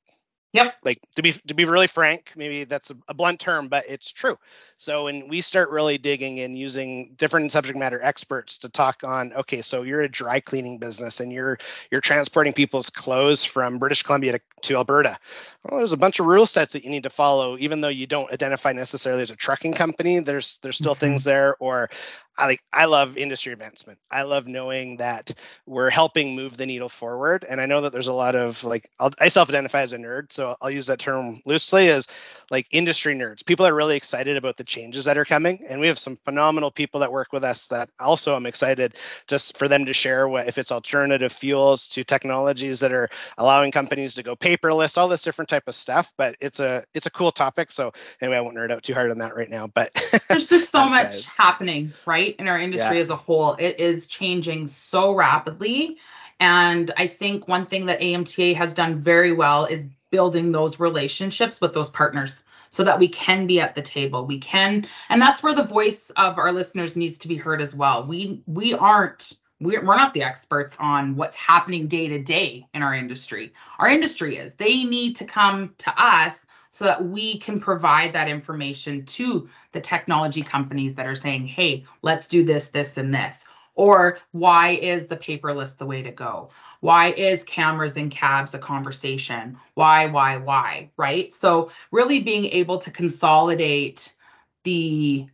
Yep. 0.54 0.74
like 0.82 0.98
to 1.16 1.22
be 1.22 1.32
to 1.32 1.54
be 1.54 1.66
really 1.66 1.86
frank 1.86 2.32
maybe 2.34 2.64
that's 2.64 2.90
a, 2.90 2.96
a 3.08 3.14
blunt 3.14 3.38
term 3.38 3.68
but 3.68 3.84
it's 3.86 4.10
true 4.10 4.36
so 4.78 5.04
when 5.04 5.28
we 5.28 5.42
start 5.42 5.68
really 5.70 5.98
digging 5.98 6.40
and 6.40 6.58
using 6.58 7.12
different 7.18 7.52
subject 7.52 7.78
matter 7.78 8.00
experts 8.02 8.56
to 8.58 8.68
talk 8.70 9.02
on 9.04 9.32
okay 9.34 9.60
so 9.60 9.82
you're 9.82 10.00
a 10.00 10.08
dry 10.08 10.40
cleaning 10.40 10.78
business 10.78 11.20
and 11.20 11.30
you're 11.32 11.58
you're 11.90 12.00
transporting 12.00 12.54
people's 12.54 12.88
clothes 12.88 13.44
from 13.44 13.78
british 13.78 14.02
columbia 14.02 14.32
to, 14.32 14.40
to 14.62 14.74
alberta 14.76 15.18
well, 15.64 15.78
there's 15.78 15.92
a 15.92 15.96
bunch 15.98 16.18
of 16.18 16.24
rule 16.24 16.46
sets 16.46 16.72
that 16.72 16.82
you 16.82 16.90
need 16.90 17.02
to 17.02 17.10
follow 17.10 17.58
even 17.58 17.82
though 17.82 17.88
you 17.88 18.06
don't 18.06 18.32
identify 18.32 18.72
necessarily 18.72 19.22
as 19.22 19.30
a 19.30 19.36
trucking 19.36 19.74
company 19.74 20.18
there's 20.20 20.58
there's 20.62 20.76
still 20.76 20.94
Mhm. 20.94 21.00
things 21.00 21.24
there 21.24 21.56
or 21.60 21.90
I 22.38 22.46
like 22.46 22.62
I 22.72 22.84
love 22.84 23.16
industry 23.16 23.52
advancement. 23.52 23.98
I 24.10 24.22
love 24.22 24.46
knowing 24.46 24.98
that 24.98 25.34
we're 25.66 25.90
helping 25.90 26.36
move 26.36 26.56
the 26.56 26.66
needle 26.66 26.88
forward. 26.88 27.44
And 27.48 27.60
I 27.60 27.66
know 27.66 27.80
that 27.80 27.92
there's 27.92 28.06
a 28.06 28.12
lot 28.12 28.36
of 28.36 28.62
like 28.62 28.88
I'll, 29.00 29.10
i 29.18 29.28
self-identify 29.28 29.82
as 29.82 29.92
a 29.92 29.98
nerd, 29.98 30.32
so 30.32 30.56
I'll 30.62 30.70
use 30.70 30.86
that 30.86 31.00
term 31.00 31.42
loosely 31.44 31.88
as 31.88 32.06
like 32.50 32.66
industry 32.70 33.14
nerds. 33.16 33.44
People 33.44 33.66
are 33.66 33.74
really 33.74 33.96
excited 33.96 34.36
about 34.36 34.56
the 34.56 34.64
changes 34.64 35.04
that 35.04 35.18
are 35.18 35.24
coming, 35.24 35.64
and 35.68 35.80
we 35.80 35.88
have 35.88 35.98
some 35.98 36.16
phenomenal 36.24 36.70
people 36.70 37.00
that 37.00 37.10
work 37.10 37.32
with 37.32 37.42
us 37.42 37.66
that 37.66 37.90
also 37.98 38.36
I'm 38.36 38.46
excited 38.46 38.96
just 39.26 39.58
for 39.58 39.66
them 39.66 39.84
to 39.86 39.92
share 39.92 40.28
what 40.28 40.46
if 40.46 40.58
it's 40.58 40.70
alternative 40.70 41.32
fuels 41.32 41.88
to 41.88 42.04
technologies 42.04 42.78
that 42.80 42.92
are 42.92 43.10
allowing 43.36 43.72
companies 43.72 44.14
to 44.14 44.22
go 44.22 44.36
paperless, 44.36 44.96
all 44.96 45.08
this 45.08 45.22
different 45.22 45.48
type 45.48 45.66
of 45.66 45.74
stuff. 45.74 46.12
But 46.16 46.36
it's 46.40 46.60
a 46.60 46.84
it's 46.94 47.06
a 47.06 47.10
cool 47.10 47.32
topic. 47.32 47.72
So 47.72 47.92
anyway, 48.22 48.38
I 48.38 48.40
won't 48.40 48.56
nerd 48.56 48.70
out 48.70 48.84
too 48.84 48.94
hard 48.94 49.10
on 49.10 49.18
that 49.18 49.34
right 49.34 49.50
now. 49.50 49.66
But 49.66 49.90
there's 50.28 50.46
just 50.46 50.70
so 50.70 50.84
much 50.88 51.26
happening, 51.26 51.92
right? 52.06 52.27
Right? 52.28 52.40
In 52.40 52.48
our 52.48 52.58
industry 52.58 52.96
yeah. 52.96 53.02
as 53.02 53.10
a 53.10 53.16
whole, 53.16 53.54
it 53.54 53.78
is 53.78 54.06
changing 54.06 54.68
so 54.68 55.12
rapidly. 55.12 55.98
And 56.40 56.90
I 56.96 57.06
think 57.06 57.48
one 57.48 57.66
thing 57.66 57.86
that 57.86 58.00
AMTA 58.00 58.54
has 58.56 58.74
done 58.74 59.00
very 59.00 59.32
well 59.32 59.64
is 59.64 59.86
building 60.10 60.52
those 60.52 60.80
relationships 60.80 61.60
with 61.60 61.74
those 61.74 61.90
partners 61.90 62.42
so 62.70 62.84
that 62.84 62.98
we 62.98 63.08
can 63.08 63.46
be 63.46 63.60
at 63.60 63.74
the 63.74 63.82
table. 63.82 64.26
We 64.26 64.38
can, 64.38 64.86
and 65.08 65.20
that's 65.20 65.42
where 65.42 65.54
the 65.54 65.64
voice 65.64 66.10
of 66.16 66.38
our 66.38 66.52
listeners 66.52 66.96
needs 66.96 67.18
to 67.18 67.28
be 67.28 67.36
heard 67.36 67.60
as 67.60 67.74
well. 67.74 68.06
We 68.06 68.42
we 68.46 68.74
aren't 68.74 69.32
we're, 69.60 69.84
we're 69.84 69.96
not 69.96 70.14
the 70.14 70.22
experts 70.22 70.76
on 70.78 71.16
what's 71.16 71.34
happening 71.34 71.88
day 71.88 72.08
to 72.08 72.18
day 72.22 72.66
in 72.74 72.82
our 72.82 72.94
industry. 72.94 73.52
Our 73.78 73.88
industry 73.88 74.36
is. 74.36 74.54
They 74.54 74.84
need 74.84 75.16
to 75.16 75.24
come 75.24 75.74
to 75.78 75.92
us 76.02 76.46
so 76.78 76.84
that 76.84 77.04
we 77.04 77.40
can 77.40 77.58
provide 77.58 78.12
that 78.12 78.28
information 78.28 79.04
to 79.04 79.48
the 79.72 79.80
technology 79.80 80.42
companies 80.42 80.94
that 80.94 81.06
are 81.06 81.16
saying, 81.16 81.44
hey, 81.44 81.84
let's 82.02 82.28
do 82.28 82.44
this, 82.44 82.68
this, 82.68 82.96
and 82.96 83.12
this. 83.12 83.44
Or 83.74 84.20
why 84.30 84.74
is 84.76 85.08
the 85.08 85.16
paperless 85.16 85.76
the 85.76 85.86
way 85.86 86.02
to 86.02 86.12
go? 86.12 86.50
Why 86.78 87.10
is 87.10 87.42
cameras 87.42 87.96
in 87.96 88.10
cabs 88.10 88.54
a 88.54 88.60
conversation? 88.60 89.58
Why, 89.74 90.06
why, 90.06 90.36
why? 90.36 90.90
Right. 90.96 91.34
So 91.34 91.72
really 91.90 92.20
being 92.20 92.44
able 92.44 92.78
to 92.78 92.92
consolidate 92.92 94.14
the 94.62 95.26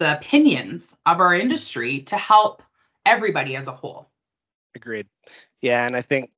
the 0.00 0.18
opinions 0.18 0.96
of 1.06 1.20
our 1.20 1.34
industry 1.34 2.02
to 2.02 2.16
help 2.16 2.62
everybody 3.06 3.56
as 3.56 3.68
a 3.68 3.72
whole. 3.72 4.10
Agreed. 4.74 5.06
Yeah, 5.62 5.86
and 5.86 5.96
I 5.96 6.02
think 6.02 6.30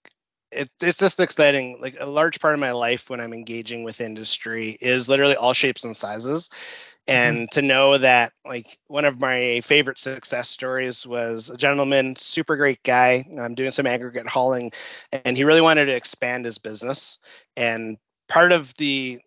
it, 0.54 0.70
it's 0.80 0.99
just 0.99 1.20
exciting. 1.20 1.78
Like 1.80 1.96
a 2.00 2.06
large 2.06 2.40
part 2.40 2.54
of 2.54 2.61
my 2.61 2.73
life 2.73 3.11
when 3.11 3.20
I'm 3.20 3.32
engaging 3.32 3.84
with 3.84 4.00
industry 4.00 4.76
is 4.80 5.08
literally 5.08 5.37
all 5.37 5.52
shapes 5.52 5.84
and 5.84 5.96
sizes. 5.96 6.49
Mm-hmm. 6.49 7.12
And 7.18 7.37
mm-hmm. 7.37 7.54
to 7.54 7.62
know 7.62 7.99
that, 7.99 8.32
like, 8.46 8.78
one 8.87 9.04
of 9.04 9.20
my 9.20 9.61
favorite 9.61 9.99
success 9.99 10.49
stories 10.49 11.06
was 11.06 11.50
a 11.50 11.56
gentleman, 11.56 12.16
super 12.16 12.56
great 12.56 12.82
guy. 12.82 13.26
I'm 13.38 13.54
doing 13.54 13.73
some 13.73 13.87
aggregate 13.87 14.26
hauling, 14.26 14.73
and 15.12 15.37
he 15.37 15.44
really 15.44 15.61
wanted 15.61 15.87
to 15.87 15.94
expand 15.94 16.46
his 16.46 16.56
business. 16.56 17.18
And 17.58 17.99
part 18.28 18.52
of 18.52 18.73
the 18.78 19.20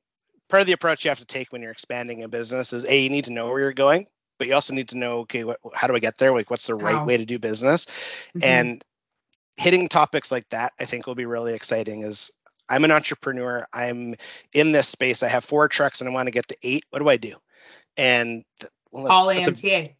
part 0.50 0.62
of 0.62 0.68
the 0.68 0.74
approach 0.74 1.04
you 1.04 1.10
have 1.10 1.20
to 1.20 1.26
take 1.26 1.52
when 1.52 1.62
you're 1.62 1.72
expanding 1.72 2.24
a 2.24 2.28
business 2.28 2.74
is 2.74 2.86
a 2.86 3.02
you 3.02 3.10
need 3.10 3.26
to 3.26 3.32
know 3.32 3.50
where 3.50 3.60
you're 3.60 3.74
going 3.74 4.08
but 4.38 4.48
you 4.48 4.54
also 4.54 4.74
need 4.74 4.90
to 4.90 4.98
know 4.98 5.20
okay 5.20 5.44
what, 5.44 5.60
how 5.74 5.88
do 5.88 5.96
i 5.96 6.00
get 6.00 6.18
there 6.18 6.34
like 6.34 6.50
what's 6.50 6.68
the 6.68 6.76
right 6.76 6.96
wow. 6.96 7.06
way 7.06 7.18
to 7.18 7.26
do 7.26 7.38
business 7.38 7.86
mm-hmm. 7.86 8.44
and 8.44 8.84
hitting 9.58 9.90
topics 9.90 10.32
like 10.32 10.48
that, 10.50 10.74
I 10.80 10.86
think 10.86 11.08
will 11.08 11.16
be 11.16 11.26
really 11.26 11.54
exciting. 11.54 12.04
Is 12.04 12.32
I'm 12.70 12.84
an 12.84 12.92
entrepreneur. 12.92 13.66
I'm 13.74 14.16
in 14.54 14.72
this 14.72 14.88
space. 14.88 15.24
I 15.24 15.28
have 15.28 15.44
four 15.44 15.68
trucks 15.68 16.02
and 16.02 16.10
I 16.10 16.14
want 16.14 16.28
to 16.28 16.32
get 16.32 16.48
to 16.50 16.58
eight. 16.64 16.86
What 16.90 17.00
do 17.00 17.10
I 17.10 17.18
do? 17.18 17.34
And 17.98 18.44
well, 18.92 19.12
all 19.12 19.28
AMTA. 19.28 19.94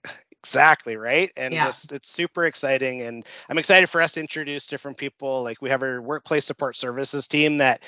exactly 0.44 0.96
right 0.96 1.32
and 1.36 1.54
yeah. 1.54 1.66
just 1.66 1.92
it's 1.92 2.10
super 2.10 2.46
exciting 2.46 3.02
and 3.02 3.26
i'm 3.50 3.58
excited 3.58 3.90
for 3.90 4.00
us 4.02 4.14
to 4.14 4.20
introduce 4.20 4.68
different 4.68 4.98
people 4.98 5.44
like 5.44 5.62
we 5.62 5.70
have 5.70 5.84
our 5.84 6.02
workplace 6.02 6.46
support 6.46 6.78
services 6.78 7.28
team 7.28 7.58
that 7.58 7.84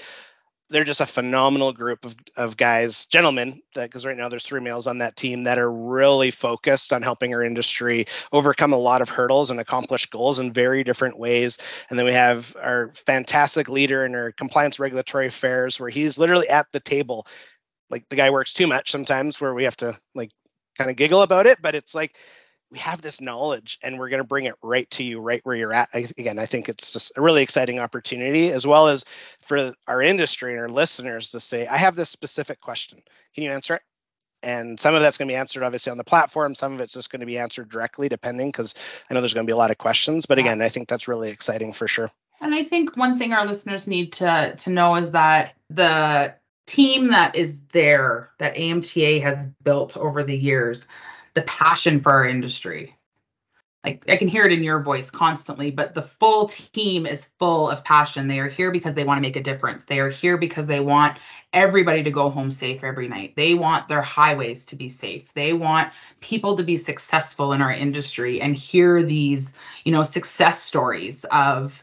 they're 0.69 0.83
just 0.83 1.01
a 1.01 1.05
phenomenal 1.05 1.73
group 1.73 2.05
of, 2.05 2.15
of 2.37 2.55
guys, 2.55 3.05
gentlemen, 3.07 3.61
because 3.73 4.05
right 4.05 4.15
now 4.15 4.29
there's 4.29 4.45
three 4.45 4.59
males 4.59 4.87
on 4.87 4.99
that 4.99 5.15
team 5.15 5.43
that 5.43 5.57
are 5.57 5.71
really 5.71 6.31
focused 6.31 6.93
on 6.93 7.01
helping 7.01 7.33
our 7.33 7.43
industry 7.43 8.05
overcome 8.31 8.73
a 8.73 8.77
lot 8.77 9.01
of 9.01 9.09
hurdles 9.09 9.49
and 9.49 9.59
accomplish 9.59 10.05
goals 10.07 10.39
in 10.39 10.53
very 10.53 10.83
different 10.83 11.17
ways. 11.17 11.57
And 11.89 11.97
then 11.97 12.05
we 12.05 12.13
have 12.13 12.55
our 12.61 12.91
fantastic 12.93 13.67
leader 13.67 14.05
in 14.05 14.13
our 14.13 14.31
compliance 14.31 14.79
regulatory 14.79 15.27
affairs, 15.27 15.79
where 15.79 15.89
he's 15.89 16.17
literally 16.17 16.49
at 16.49 16.67
the 16.71 16.79
table. 16.79 17.25
Like 17.89 18.07
the 18.09 18.15
guy 18.15 18.29
works 18.29 18.53
too 18.53 18.67
much 18.67 18.91
sometimes, 18.91 19.41
where 19.41 19.55
we 19.55 19.63
have 19.63 19.77
to 19.77 19.97
like 20.13 20.29
kind 20.77 20.89
of 20.91 20.95
giggle 20.95 21.23
about 21.23 21.47
it, 21.47 21.61
but 21.61 21.75
it's 21.75 21.95
like 21.95 22.17
we 22.71 22.79
have 22.79 23.01
this 23.01 23.19
knowledge 23.19 23.79
and 23.81 23.97
we're 23.97 24.09
going 24.09 24.21
to 24.21 24.27
bring 24.27 24.45
it 24.45 24.55
right 24.61 24.89
to 24.91 25.03
you 25.03 25.19
right 25.19 25.41
where 25.43 25.55
you're 25.55 25.73
at. 25.73 25.89
I, 25.93 26.07
again 26.17 26.39
i 26.39 26.45
think 26.45 26.69
it's 26.69 26.91
just 26.93 27.11
a 27.15 27.21
really 27.21 27.41
exciting 27.41 27.79
opportunity 27.79 28.51
as 28.51 28.65
well 28.65 28.87
as 28.87 29.05
for 29.41 29.73
our 29.87 30.01
industry 30.01 30.53
and 30.53 30.61
our 30.61 30.69
listeners 30.69 31.31
to 31.31 31.39
say 31.39 31.67
i 31.67 31.77
have 31.77 31.95
this 31.95 32.09
specific 32.09 32.61
question. 32.61 33.01
Can 33.35 33.43
you 33.43 33.51
answer 33.51 33.75
it? 33.75 33.81
And 34.41 34.79
some 34.79 34.95
of 34.95 35.01
that's 35.01 35.17
going 35.17 35.27
to 35.27 35.31
be 35.31 35.37
answered 35.37 35.63
obviously 35.63 35.91
on 35.91 35.97
the 35.97 36.03
platform. 36.03 36.55
Some 36.55 36.73
of 36.73 36.79
it's 36.79 36.93
just 36.93 37.11
going 37.11 37.19
to 37.19 37.25
be 37.25 37.37
answered 37.37 37.69
directly 37.69 38.09
depending 38.09 38.49
because 38.49 38.73
i 39.09 39.13
know 39.13 39.21
there's 39.21 39.33
going 39.33 39.45
to 39.45 39.49
be 39.49 39.53
a 39.53 39.57
lot 39.57 39.71
of 39.71 39.77
questions. 39.77 40.25
But 40.25 40.39
again 40.39 40.61
i 40.61 40.69
think 40.69 40.87
that's 40.87 41.07
really 41.07 41.29
exciting 41.29 41.73
for 41.73 41.87
sure. 41.87 42.11
And 42.41 42.53
i 42.53 42.63
think 42.63 42.95
one 42.95 43.17
thing 43.17 43.33
our 43.33 43.45
listeners 43.45 43.87
need 43.87 44.13
to 44.13 44.55
to 44.55 44.69
know 44.69 44.95
is 44.95 45.11
that 45.11 45.55
the 45.69 46.35
team 46.69 47.07
that 47.07 47.35
is 47.35 47.59
there 47.73 48.29
that 48.37 48.55
amta 48.55 49.19
has 49.23 49.47
built 49.63 49.97
over 49.97 50.23
the 50.23 50.37
years 50.37 50.85
the 51.33 51.41
passion 51.43 51.99
for 51.99 52.11
our 52.11 52.25
industry. 52.25 52.95
Like 53.83 54.03
I 54.09 54.17
can 54.17 54.27
hear 54.27 54.45
it 54.45 54.51
in 54.51 54.61
your 54.61 54.81
voice 54.81 55.09
constantly, 55.09 55.71
but 55.71 55.93
the 55.93 56.01
full 56.01 56.49
team 56.49 57.05
is 57.05 57.29
full 57.39 57.69
of 57.69 57.83
passion. 57.83 58.27
They 58.27 58.39
are 58.39 58.49
here 58.49 58.71
because 58.71 58.93
they 58.93 59.05
want 59.05 59.19
to 59.19 59.21
make 59.21 59.37
a 59.37 59.43
difference. 59.43 59.85
They 59.85 59.99
are 59.99 60.09
here 60.09 60.37
because 60.37 60.65
they 60.65 60.81
want 60.81 61.17
everybody 61.53 62.03
to 62.03 62.11
go 62.11 62.29
home 62.29 62.51
safe 62.51 62.83
every 62.83 63.07
night. 63.07 63.37
They 63.37 63.53
want 63.53 63.87
their 63.87 64.01
highways 64.01 64.65
to 64.65 64.75
be 64.75 64.89
safe. 64.89 65.31
They 65.33 65.53
want 65.53 65.93
people 66.19 66.57
to 66.57 66.63
be 66.63 66.75
successful 66.75 67.53
in 67.53 67.61
our 67.61 67.71
industry 67.71 68.41
and 68.41 68.53
hear 68.53 69.01
these, 69.01 69.53
you 69.85 69.93
know, 69.93 70.03
success 70.03 70.61
stories 70.61 71.25
of 71.31 71.81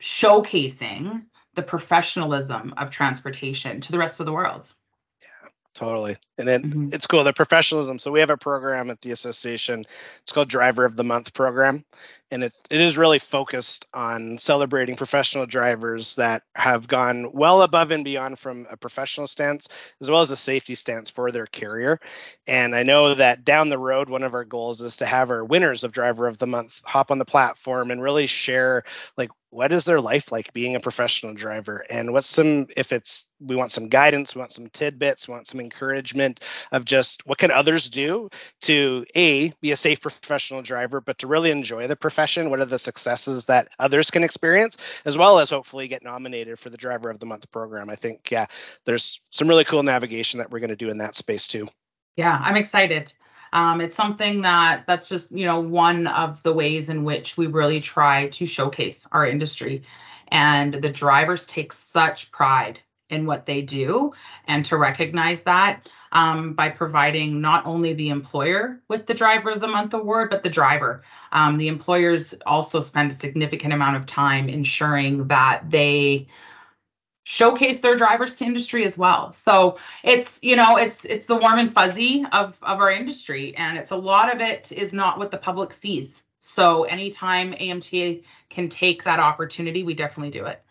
showcasing 0.00 1.24
the 1.54 1.62
professionalism 1.62 2.72
of 2.78 2.90
transportation 2.90 3.82
to 3.82 3.92
the 3.92 3.98
rest 3.98 4.20
of 4.20 4.26
the 4.26 4.32
world. 4.32 4.72
Yeah, 5.20 5.48
totally. 5.74 6.16
And 6.38 6.46
then 6.46 6.62
mm-hmm. 6.62 6.88
it's 6.92 7.06
cool, 7.06 7.24
the 7.24 7.32
professionalism. 7.32 7.98
So 7.98 8.12
we 8.12 8.20
have 8.20 8.30
a 8.30 8.36
program 8.36 8.90
at 8.90 9.00
the 9.00 9.10
association. 9.10 9.84
It's 10.22 10.32
called 10.32 10.48
Driver 10.48 10.84
of 10.84 10.96
the 10.96 11.04
Month 11.04 11.34
program. 11.34 11.84
And 12.30 12.44
it, 12.44 12.52
it 12.70 12.80
is 12.80 12.98
really 12.98 13.18
focused 13.18 13.86
on 13.94 14.36
celebrating 14.38 14.96
professional 14.96 15.46
drivers 15.46 16.14
that 16.16 16.42
have 16.54 16.86
gone 16.86 17.32
well 17.32 17.62
above 17.62 17.90
and 17.90 18.04
beyond 18.04 18.38
from 18.38 18.66
a 18.70 18.76
professional 18.76 19.26
stance 19.26 19.66
as 20.00 20.10
well 20.10 20.20
as 20.20 20.30
a 20.30 20.36
safety 20.36 20.74
stance 20.74 21.08
for 21.08 21.32
their 21.32 21.46
carrier. 21.46 21.98
And 22.46 22.76
I 22.76 22.82
know 22.82 23.14
that 23.14 23.44
down 23.44 23.70
the 23.70 23.78
road, 23.78 24.10
one 24.10 24.22
of 24.22 24.34
our 24.34 24.44
goals 24.44 24.82
is 24.82 24.98
to 24.98 25.06
have 25.06 25.30
our 25.30 25.42
winners 25.42 25.84
of 25.84 25.92
Driver 25.92 26.26
of 26.26 26.36
the 26.36 26.46
Month 26.46 26.82
hop 26.84 27.10
on 27.10 27.18
the 27.18 27.24
platform 27.24 27.90
and 27.90 28.02
really 28.02 28.26
share 28.26 28.84
like 29.16 29.30
what 29.50 29.72
is 29.72 29.84
their 29.84 30.00
life 30.00 30.30
like 30.30 30.52
being 30.52 30.76
a 30.76 30.80
professional 30.80 31.32
driver 31.32 31.84
and 31.88 32.12
what's 32.12 32.28
some 32.28 32.66
if 32.76 32.92
it's 32.92 33.26
we 33.40 33.56
want 33.56 33.72
some 33.72 33.88
guidance 33.88 34.34
we 34.34 34.40
want 34.40 34.52
some 34.52 34.68
tidbits 34.68 35.26
we 35.26 35.32
want 35.32 35.46
some 35.46 35.60
encouragement 35.60 36.27
of 36.72 36.84
just 36.84 37.26
what 37.26 37.38
can 37.38 37.50
others 37.50 37.88
do 37.88 38.28
to 38.62 39.04
a 39.16 39.50
be 39.60 39.72
a 39.72 39.76
safe 39.76 40.00
professional 40.00 40.62
driver 40.62 41.00
but 41.00 41.18
to 41.18 41.26
really 41.26 41.50
enjoy 41.50 41.86
the 41.86 41.96
profession 41.96 42.50
what 42.50 42.60
are 42.60 42.64
the 42.64 42.78
successes 42.78 43.44
that 43.46 43.68
others 43.78 44.10
can 44.10 44.24
experience 44.24 44.76
as 45.04 45.16
well 45.16 45.38
as 45.38 45.50
hopefully 45.50 45.88
get 45.88 46.02
nominated 46.02 46.58
for 46.58 46.70
the 46.70 46.76
driver 46.76 47.10
of 47.10 47.18
the 47.18 47.26
month 47.26 47.50
program. 47.50 47.90
I 47.90 47.96
think 47.96 48.30
yeah 48.30 48.46
there's 48.84 49.20
some 49.30 49.48
really 49.48 49.64
cool 49.64 49.82
navigation 49.82 50.38
that 50.38 50.50
we're 50.50 50.60
going 50.60 50.70
to 50.70 50.76
do 50.76 50.90
in 50.90 50.98
that 50.98 51.14
space 51.14 51.46
too. 51.46 51.68
Yeah 52.16 52.38
i'm 52.42 52.56
excited. 52.56 53.12
Um, 53.52 53.80
it's 53.80 53.96
something 53.96 54.42
that 54.42 54.84
that's 54.86 55.08
just 55.08 55.32
you 55.32 55.46
know 55.46 55.60
one 55.60 56.06
of 56.06 56.42
the 56.42 56.52
ways 56.52 56.90
in 56.90 57.04
which 57.04 57.36
we 57.36 57.46
really 57.46 57.80
try 57.80 58.28
to 58.28 58.46
showcase 58.46 59.06
our 59.12 59.26
industry. 59.26 59.82
And 60.30 60.74
the 60.74 60.90
drivers 60.90 61.46
take 61.46 61.72
such 61.72 62.30
pride 62.30 62.80
in 63.10 63.26
what 63.26 63.46
they 63.46 63.62
do 63.62 64.12
and 64.46 64.64
to 64.64 64.76
recognize 64.76 65.42
that 65.42 65.88
um, 66.12 66.54
by 66.54 66.68
providing 66.68 67.40
not 67.40 67.64
only 67.66 67.94
the 67.94 68.10
employer 68.10 68.80
with 68.88 69.06
the 69.06 69.14
driver 69.14 69.50
of 69.50 69.60
the 69.60 69.68
month 69.68 69.94
award 69.94 70.30
but 70.30 70.42
the 70.42 70.50
driver 70.50 71.02
um, 71.32 71.56
the 71.56 71.68
employers 71.68 72.34
also 72.46 72.80
spend 72.80 73.10
a 73.10 73.14
significant 73.14 73.72
amount 73.72 73.96
of 73.96 74.06
time 74.06 74.48
ensuring 74.48 75.26
that 75.28 75.70
they 75.70 76.26
showcase 77.28 77.80
their 77.80 77.94
drivers 77.94 78.34
to 78.36 78.44
industry 78.44 78.86
as 78.86 78.96
well. 78.96 79.30
So 79.34 79.76
it's 80.02 80.38
you 80.42 80.56
know 80.56 80.76
it's 80.76 81.04
it's 81.04 81.26
the 81.26 81.36
warm 81.36 81.58
and 81.58 81.70
fuzzy 81.70 82.24
of 82.32 82.56
of 82.62 82.80
our 82.80 82.90
industry, 82.90 83.54
and 83.54 83.76
it's 83.76 83.90
a 83.90 83.96
lot 83.96 84.34
of 84.34 84.40
it 84.40 84.72
is 84.72 84.94
not 84.94 85.18
what 85.18 85.30
the 85.30 85.36
public 85.36 85.74
sees. 85.74 86.22
So 86.40 86.84
anytime 86.84 87.52
AMTA 87.52 88.24
can 88.48 88.70
take 88.70 89.04
that 89.04 89.20
opportunity, 89.20 89.82
we 89.82 89.92
definitely 89.92 90.30
do 90.30 90.46
it. 90.46 90.62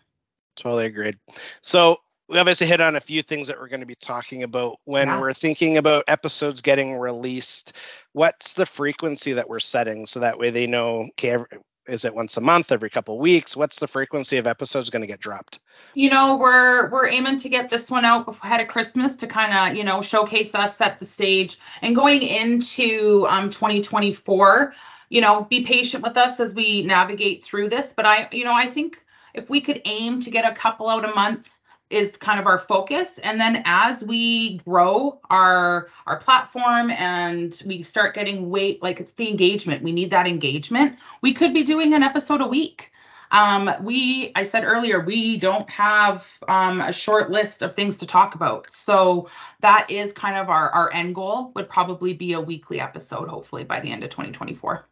Totally 0.56 0.86
agreed. 0.86 1.16
So 1.60 2.00
we 2.28 2.38
obviously 2.38 2.66
hit 2.66 2.80
on 2.80 2.94
a 2.96 3.00
few 3.00 3.22
things 3.22 3.48
that 3.48 3.58
we're 3.58 3.68
going 3.68 3.80
to 3.80 3.86
be 3.86 3.94
talking 3.94 4.42
about 4.42 4.78
when 4.84 5.08
Yeah. 5.08 5.20
we're 5.20 5.32
thinking 5.32 5.78
about 5.78 6.04
episodes 6.08 6.60
getting 6.60 6.98
released. 6.98 7.72
What's 8.12 8.52
the 8.52 8.66
frequency 8.66 9.32
that 9.32 9.48
we're 9.48 9.60
setting 9.60 10.06
so 10.06 10.20
that 10.20 10.38
way 10.38 10.50
they 10.50 10.66
know, 10.66 11.08
okay, 11.10 11.30
every, 11.30 11.46
is 11.86 12.04
it 12.04 12.14
once 12.14 12.36
a 12.36 12.42
month, 12.42 12.70
every 12.70 12.90
couple 12.90 13.14
of 13.14 13.20
weeks? 13.20 13.56
What's 13.56 13.78
the 13.78 13.88
frequency 13.88 14.36
of 14.36 14.46
episodes 14.46 14.90
going 14.90 15.00
to 15.00 15.06
get 15.06 15.20
dropped? 15.20 15.60
You 15.94 16.10
know, 16.10 16.36
we're 16.36 16.90
we're 16.90 17.08
aiming 17.08 17.38
to 17.38 17.48
get 17.48 17.70
this 17.70 17.90
one 17.90 18.04
out 18.04 18.28
ahead 18.28 18.60
of 18.60 18.68
Christmas 18.68 19.16
to 19.16 19.26
kind 19.26 19.54
of 19.54 19.76
you 19.76 19.84
know 19.84 20.02
showcase 20.02 20.54
us, 20.54 20.76
set 20.76 20.98
the 20.98 21.06
stage, 21.06 21.58
and 21.80 21.96
going 21.96 22.20
into 22.20 23.26
um 23.28 23.48
2024. 23.48 24.74
You 25.08 25.22
know, 25.22 25.46
be 25.48 25.64
patient 25.64 26.02
with 26.02 26.18
us 26.18 26.38
as 26.40 26.52
we 26.54 26.82
navigate 26.82 27.42
through 27.42 27.70
this. 27.70 27.94
But 27.94 28.04
I, 28.04 28.28
you 28.32 28.44
know, 28.44 28.52
I 28.52 28.68
think 28.68 29.02
if 29.32 29.48
we 29.48 29.62
could 29.62 29.80
aim 29.86 30.20
to 30.20 30.30
get 30.30 30.44
a 30.44 30.54
couple 30.54 30.90
out 30.90 31.06
a 31.10 31.14
month 31.14 31.48
is 31.90 32.16
kind 32.16 32.38
of 32.38 32.46
our 32.46 32.58
focus 32.58 33.18
and 33.22 33.40
then 33.40 33.62
as 33.64 34.02
we 34.02 34.58
grow 34.58 35.18
our 35.30 35.88
our 36.06 36.18
platform 36.18 36.90
and 36.90 37.62
we 37.66 37.82
start 37.82 38.14
getting 38.14 38.50
weight 38.50 38.82
like 38.82 39.00
it's 39.00 39.12
the 39.12 39.28
engagement 39.28 39.82
we 39.82 39.92
need 39.92 40.10
that 40.10 40.26
engagement 40.26 40.96
we 41.22 41.32
could 41.32 41.54
be 41.54 41.62
doing 41.62 41.94
an 41.94 42.02
episode 42.02 42.40
a 42.40 42.46
week 42.46 42.92
um, 43.30 43.70
we 43.82 44.32
i 44.34 44.42
said 44.42 44.64
earlier 44.64 45.00
we 45.00 45.38
don't 45.38 45.68
have 45.70 46.26
um, 46.46 46.80
a 46.80 46.92
short 46.92 47.30
list 47.30 47.62
of 47.62 47.74
things 47.74 47.96
to 47.96 48.06
talk 48.06 48.34
about 48.34 48.70
so 48.70 49.28
that 49.60 49.90
is 49.90 50.12
kind 50.12 50.36
of 50.36 50.50
our 50.50 50.70
our 50.70 50.92
end 50.92 51.14
goal 51.14 51.52
would 51.54 51.68
probably 51.68 52.12
be 52.12 52.34
a 52.34 52.40
weekly 52.40 52.80
episode 52.80 53.28
hopefully 53.28 53.64
by 53.64 53.80
the 53.80 53.90
end 53.90 54.04
of 54.04 54.10
2024 54.10 54.84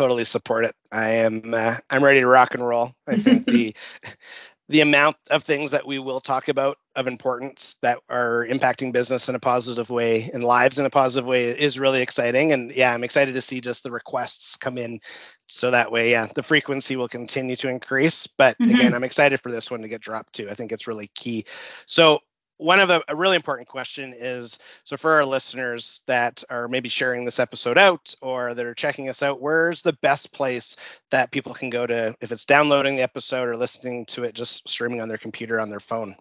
Totally 0.00 0.24
support 0.24 0.64
it. 0.64 0.74
I 0.90 1.10
am. 1.16 1.52
Uh, 1.52 1.76
I'm 1.90 2.02
ready 2.02 2.20
to 2.20 2.26
rock 2.26 2.54
and 2.54 2.66
roll. 2.66 2.94
I 3.06 3.18
think 3.18 3.44
the 3.44 3.74
the 4.70 4.82
amount 4.82 5.16
of 5.30 5.42
things 5.42 5.72
that 5.72 5.84
we 5.84 5.98
will 5.98 6.20
talk 6.20 6.46
about 6.48 6.78
of 6.94 7.08
importance 7.08 7.76
that 7.82 7.98
are 8.08 8.46
impacting 8.46 8.92
business 8.92 9.28
in 9.28 9.34
a 9.34 9.40
positive 9.40 9.90
way 9.90 10.30
and 10.32 10.44
lives 10.44 10.78
in 10.78 10.86
a 10.86 10.90
positive 10.90 11.26
way 11.26 11.46
is 11.46 11.78
really 11.78 12.00
exciting. 12.00 12.52
And 12.52 12.70
yeah, 12.72 12.92
I'm 12.94 13.02
excited 13.02 13.34
to 13.34 13.40
see 13.40 13.60
just 13.60 13.82
the 13.82 13.90
requests 13.90 14.56
come 14.56 14.78
in. 14.78 15.00
So 15.48 15.72
that 15.72 15.90
way, 15.90 16.12
yeah, 16.12 16.28
the 16.36 16.44
frequency 16.44 16.94
will 16.94 17.08
continue 17.08 17.56
to 17.56 17.68
increase. 17.68 18.28
But 18.28 18.56
Mhm. 18.60 18.70
again, 18.70 18.94
I'm 18.94 19.02
excited 19.04 19.40
for 19.40 19.50
this 19.50 19.72
one 19.72 19.82
to 19.82 19.88
get 19.88 20.00
dropped 20.00 20.34
too. 20.34 20.48
I 20.48 20.54
think 20.54 20.70
it's 20.70 20.86
really 20.86 21.10
key. 21.16 21.46
So 21.86 22.20
one 22.60 22.78
of 22.78 22.90
a, 22.90 23.02
a 23.08 23.16
really 23.16 23.36
important 23.36 23.68
question 23.68 24.14
is 24.16 24.58
so 24.84 24.96
for 24.96 25.12
our 25.12 25.24
listeners 25.24 26.02
that 26.06 26.44
are 26.50 26.68
maybe 26.68 26.88
sharing 26.88 27.24
this 27.24 27.38
episode 27.38 27.78
out 27.78 28.14
or 28.20 28.52
that 28.54 28.66
are 28.66 28.74
checking 28.74 29.08
us 29.08 29.22
out, 29.22 29.40
where's 29.40 29.82
the 29.82 29.94
best 29.94 30.32
place 30.32 30.76
that 31.10 31.30
people 31.30 31.54
can 31.54 31.70
go 31.70 31.86
to 31.86 32.14
if 32.20 32.30
it's 32.30 32.44
downloading 32.44 32.96
the 32.96 33.02
episode 33.02 33.48
or 33.48 33.56
listening 33.56 34.04
to 34.06 34.24
it 34.24 34.34
just 34.34 34.68
streaming 34.68 35.00
on 35.00 35.08
their 35.08 35.18
computer 35.18 35.58
on 35.58 35.70
their 35.70 35.80
phone? 35.80 36.14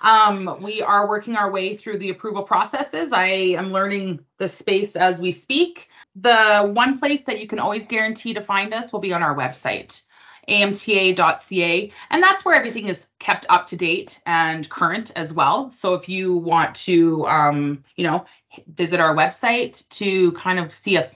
Um, 0.00 0.62
we 0.62 0.82
are 0.82 1.08
working 1.08 1.36
our 1.36 1.50
way 1.50 1.76
through 1.76 1.98
the 1.98 2.10
approval 2.10 2.42
processes. 2.42 3.12
I 3.12 3.26
am 3.26 3.70
learning 3.70 4.20
the 4.38 4.48
space 4.48 4.96
as 4.96 5.20
we 5.20 5.32
speak. 5.32 5.88
The 6.16 6.70
one 6.72 6.98
place 6.98 7.24
that 7.24 7.40
you 7.40 7.46
can 7.46 7.58
always 7.58 7.86
guarantee 7.86 8.34
to 8.34 8.40
find 8.40 8.72
us 8.72 8.92
will 8.92 9.00
be 9.00 9.12
on 9.12 9.22
our 9.22 9.34
website, 9.34 10.02
amta.ca. 10.48 11.92
And 12.10 12.22
that's 12.22 12.44
where 12.44 12.54
everything 12.54 12.88
is 12.88 13.08
kept 13.18 13.46
up 13.48 13.66
to 13.66 13.76
date 13.76 14.20
and 14.26 14.68
current 14.68 15.12
as 15.16 15.32
well. 15.32 15.70
So 15.70 15.94
if 15.94 16.08
you 16.08 16.36
want 16.36 16.74
to, 16.76 17.26
um, 17.26 17.84
you 17.96 18.04
know, 18.04 18.26
visit 18.74 19.00
our 19.00 19.14
website 19.14 19.88
to 19.90 20.32
kind 20.32 20.58
of 20.58 20.74
see 20.74 20.96
a 20.96 21.08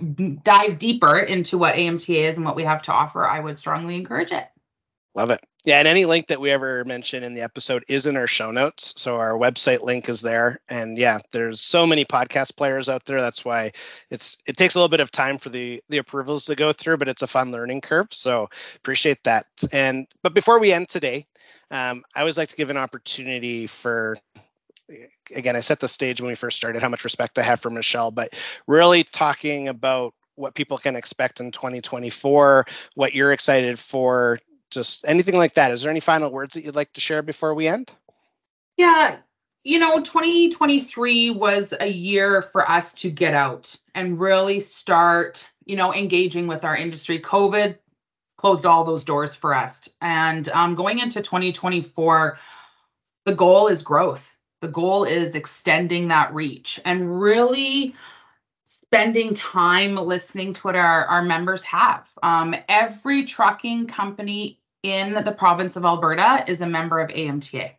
dive 0.43 0.79
deeper 0.79 1.19
into 1.19 1.59
what 1.59 1.75
AMTA 1.75 2.29
is 2.29 2.37
and 2.37 2.47
what 2.47 2.57
we 2.57 2.65
have 2.65 2.83
to 2.83 2.93
offer, 2.93 3.27
I 3.27 3.41
would 3.41 3.59
strongly 3.59 3.97
encourage 3.97 4.33
it. 4.33 4.47
Love 5.15 5.31
it. 5.31 5.45
Yeah, 5.65 5.81
and 5.81 5.89
any 5.89 6.05
link 6.05 6.29
that 6.29 6.41
we 6.41 6.51
ever 6.51 6.85
mention 6.85 7.25
in 7.25 7.35
the 7.35 7.43
episode 7.43 7.85
is 7.89 8.07
in 8.07 8.17
our 8.17 8.29
show 8.29 8.51
notes. 8.53 8.95
So 8.97 9.17
our 9.17 9.33
website 9.33 9.83
link 9.83 10.09
is 10.09 10.21
there. 10.21 10.61
And 10.69 10.97
yeah, 10.97 11.19
there's 11.33 11.61
so 11.61 11.85
many 11.87 12.05
podcast 12.05 12.57
players 12.57 12.89
out 12.89 13.05
there. 13.05 13.21
That's 13.21 13.45
why 13.45 13.73
it's 14.11 14.39
it 14.47 14.57
takes 14.57 14.75
a 14.75 14.79
little 14.79 14.89
bit 14.89 15.01
of 15.01 15.11
time 15.11 15.37
for 15.37 15.49
the 15.51 15.83
the 15.89 15.99
approvals 15.99 16.45
to 16.47 16.55
go 16.55 16.73
through, 16.73 16.99
but 16.99 17.09
it's 17.09 17.23
a 17.23 17.27
fun 17.27 17.51
learning 17.51 17.81
curve. 17.81 18.07
So 18.13 18.49
appreciate 18.77 19.23
that. 19.25 19.47
And 19.73 20.07
but 20.23 20.33
before 20.33 20.61
we 20.61 20.73
end 20.73 20.89
today, 20.89 21.27
um, 21.73 22.05
I 22.15 22.21
always 22.21 22.39
like 22.39 22.51
to 22.51 22.57
give 22.57 22.71
an 22.71 22.77
opportunity 22.77 23.67
for 23.67 24.17
again, 25.35 25.57
I 25.57 25.61
set 25.61 25.81
the 25.81 25.89
stage 25.89 26.21
when 26.21 26.29
we 26.29 26.35
first 26.35 26.57
started, 26.57 26.83
how 26.83 26.89
much 26.89 27.05
respect 27.05 27.39
I 27.39 27.43
have 27.43 27.61
for 27.61 27.71
Michelle, 27.71 28.11
but 28.11 28.33
really 28.67 29.05
talking 29.05 29.69
about 29.69 30.15
what 30.37 30.55
people 30.55 30.79
can 30.79 30.97
expect 30.97 31.41
in 31.41 31.51
2024, 31.51 32.65
what 32.95 33.13
you're 33.13 33.33
excited 33.33 33.79
for, 33.79 34.39
just 34.71 35.05
anything 35.07 35.37
like 35.37 35.55
that. 35.55 35.73
Is 35.73 35.83
there 35.83 35.91
any 35.91 36.01
final 36.01 36.31
words 36.31 36.55
that 36.55 36.65
you'd 36.65 36.77
like 36.77 36.93
to 36.95 37.01
share 37.01 37.23
before 37.23 37.55
we 37.55 37.69
end? 37.69 37.93
Yeah, 38.77 39.19
you 39.65 39.79
know, 39.79 40.01
2023 40.01 41.31
was 41.31 41.75
a 41.79 41.89
year 41.89 42.43
for 42.43 42.69
us 42.69 42.93
to 42.95 43.11
get 43.11 43.35
out 43.35 43.77
and 43.95 44.19
really 44.19 44.61
start, 44.61 45.49
you 45.67 45.77
know, 45.77 45.93
engaging 45.93 46.47
with 46.47 46.65
our 46.65 46.77
industry. 46.77 47.21
COVID 47.21 47.77
closed 48.39 48.65
all 48.65 48.85
those 48.85 49.05
doors 49.05 49.35
for 49.35 49.55
us. 49.55 49.89
And 50.01 50.49
um, 50.51 50.75
going 50.75 51.01
into 51.01 51.21
2024, 51.21 52.39
the 53.27 53.35
goal 53.35 53.69
is 53.69 53.83
growth. 53.83 54.37
The 54.61 54.69
goal 54.69 55.05
is 55.05 55.35
extending 55.35 56.09
that 56.09 56.35
reach 56.35 56.81
and 56.85 57.21
really 57.21 57.95
spending 58.65 59.35
time 59.35 59.97
listening 59.97 60.53
to 60.55 60.61
what 60.63 60.77
our, 60.77 61.05
our 61.05 61.23
members 61.23 61.63
have. 61.65 62.09
Um, 62.23 62.55
every 62.69 63.25
trucking 63.25 63.87
company 63.87 64.58
in 64.83 65.15
the 65.15 65.33
province 65.33 65.77
of 65.77 65.85
Alberta 65.85 66.45
is 66.47 66.61
a 66.61 66.67
member 66.67 67.01
of 67.01 67.11
AMTA. 67.11 67.73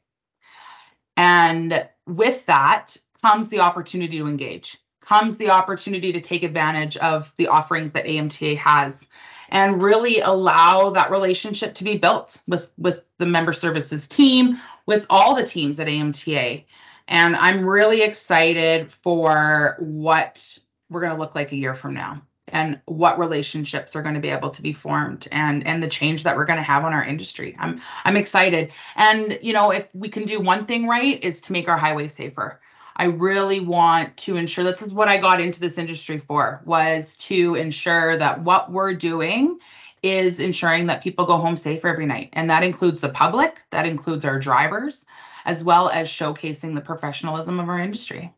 And 1.18 1.88
with 2.08 2.46
that 2.46 2.98
comes 3.22 3.50
the 3.50 3.60
opportunity 3.60 4.18
to 4.18 4.28
engage, 4.28 4.78
comes 5.02 5.38
the 5.38 5.50
opportunity 5.50 6.12
to 6.14 6.22
take 6.22 6.44
advantage 6.44 6.98
of 6.98 7.32
the 7.38 7.48
offerings 7.48 7.92
that 7.94 8.06
AMTA 8.06 8.58
has 8.58 9.08
and 9.50 9.82
really 9.82 10.20
allow 10.20 10.92
that 10.92 11.12
relationship 11.12 11.74
to 11.76 11.84
be 11.84 11.98
built 11.98 12.38
with 12.48 12.72
with 12.78 13.04
the 13.18 13.26
member 13.26 13.54
services 13.54 14.08
team, 14.08 14.60
with 14.86 15.06
all 15.10 15.36
the 15.36 15.46
teams 15.46 15.80
at 15.80 15.88
AMTA. 15.88 16.64
And 17.08 17.36
I'm 17.36 17.66
really 17.66 18.04
excited 18.04 18.92
for 18.92 19.76
what 19.80 20.60
we're 20.90 21.02
going 21.02 21.14
to 21.14 21.20
look 21.20 21.36
like 21.36 21.52
a 21.52 21.56
year 21.56 21.74
from 21.74 21.96
now 21.96 22.22
and 22.52 22.80
what 22.86 23.20
relationships 23.20 23.96
are 23.96 24.02
going 24.02 24.16
to 24.16 24.22
be 24.22 24.30
able 24.30 24.50
to 24.52 24.62
be 24.62 24.74
formed 24.74 25.28
and 25.32 25.66
and 25.66 25.82
the 25.82 25.88
change 25.88 26.24
that 26.24 26.36
we're 26.36 26.46
going 26.46 26.58
to 26.58 26.64
have 26.64 26.86
on 26.86 26.94
our 26.94 27.04
industry. 27.04 27.56
I'm 27.60 27.82
I'm 28.04 28.18
excited. 28.18 28.72
And 28.96 29.40
you 29.42 29.54
know, 29.54 29.72
if 29.72 29.88
we 29.94 30.10
can 30.10 30.26
do 30.26 30.40
one 30.40 30.66
thing 30.66 30.88
right 30.88 31.24
is 31.24 31.42
to 31.42 31.52
make 31.52 31.68
our 31.68 31.78
highways 31.78 32.14
safer. 32.14 32.60
I 32.96 33.06
really 33.06 33.62
want 33.62 34.18
to 34.18 34.36
ensure 34.36 34.66
this 34.66 34.82
is 34.82 34.92
what 34.92 35.08
I 35.08 35.18
got 35.18 35.40
into 35.40 35.62
this 35.62 35.78
industry 35.78 36.18
for 36.20 36.62
was 36.66 37.16
to 37.16 37.56
ensure 37.56 38.18
that 38.18 38.42
what 38.44 38.74
we're 38.74 38.94
doing 38.94 39.58
is 40.04 40.42
ensuring 40.42 40.88
that 40.88 41.02
people 41.02 41.26
go 41.26 41.38
home 41.38 41.56
safe 41.56 41.86
every 41.86 42.06
night. 42.06 42.30
And 42.34 42.50
that 42.50 42.64
includes 42.64 43.00
the 43.00 43.10
public, 43.10 43.62
that 43.72 43.86
includes 43.86 44.26
our 44.26 44.38
drivers, 44.38 45.06
as 45.46 45.64
well 45.64 45.90
as 45.90 46.10
showcasing 46.10 46.76
the 46.76 46.82
professionalism 46.82 47.60
of 47.60 47.70
our 47.70 47.80
industry. 47.80 48.34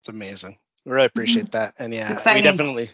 It's 0.00 0.08
amazing. 0.08 0.58
We 0.86 0.92
really 0.92 1.06
appreciate 1.06 1.52
that. 1.52 1.74
And 1.78 1.94
yeah, 1.94 2.12
exciting. 2.14 2.38
we 2.38 2.42
definitely 2.42 2.90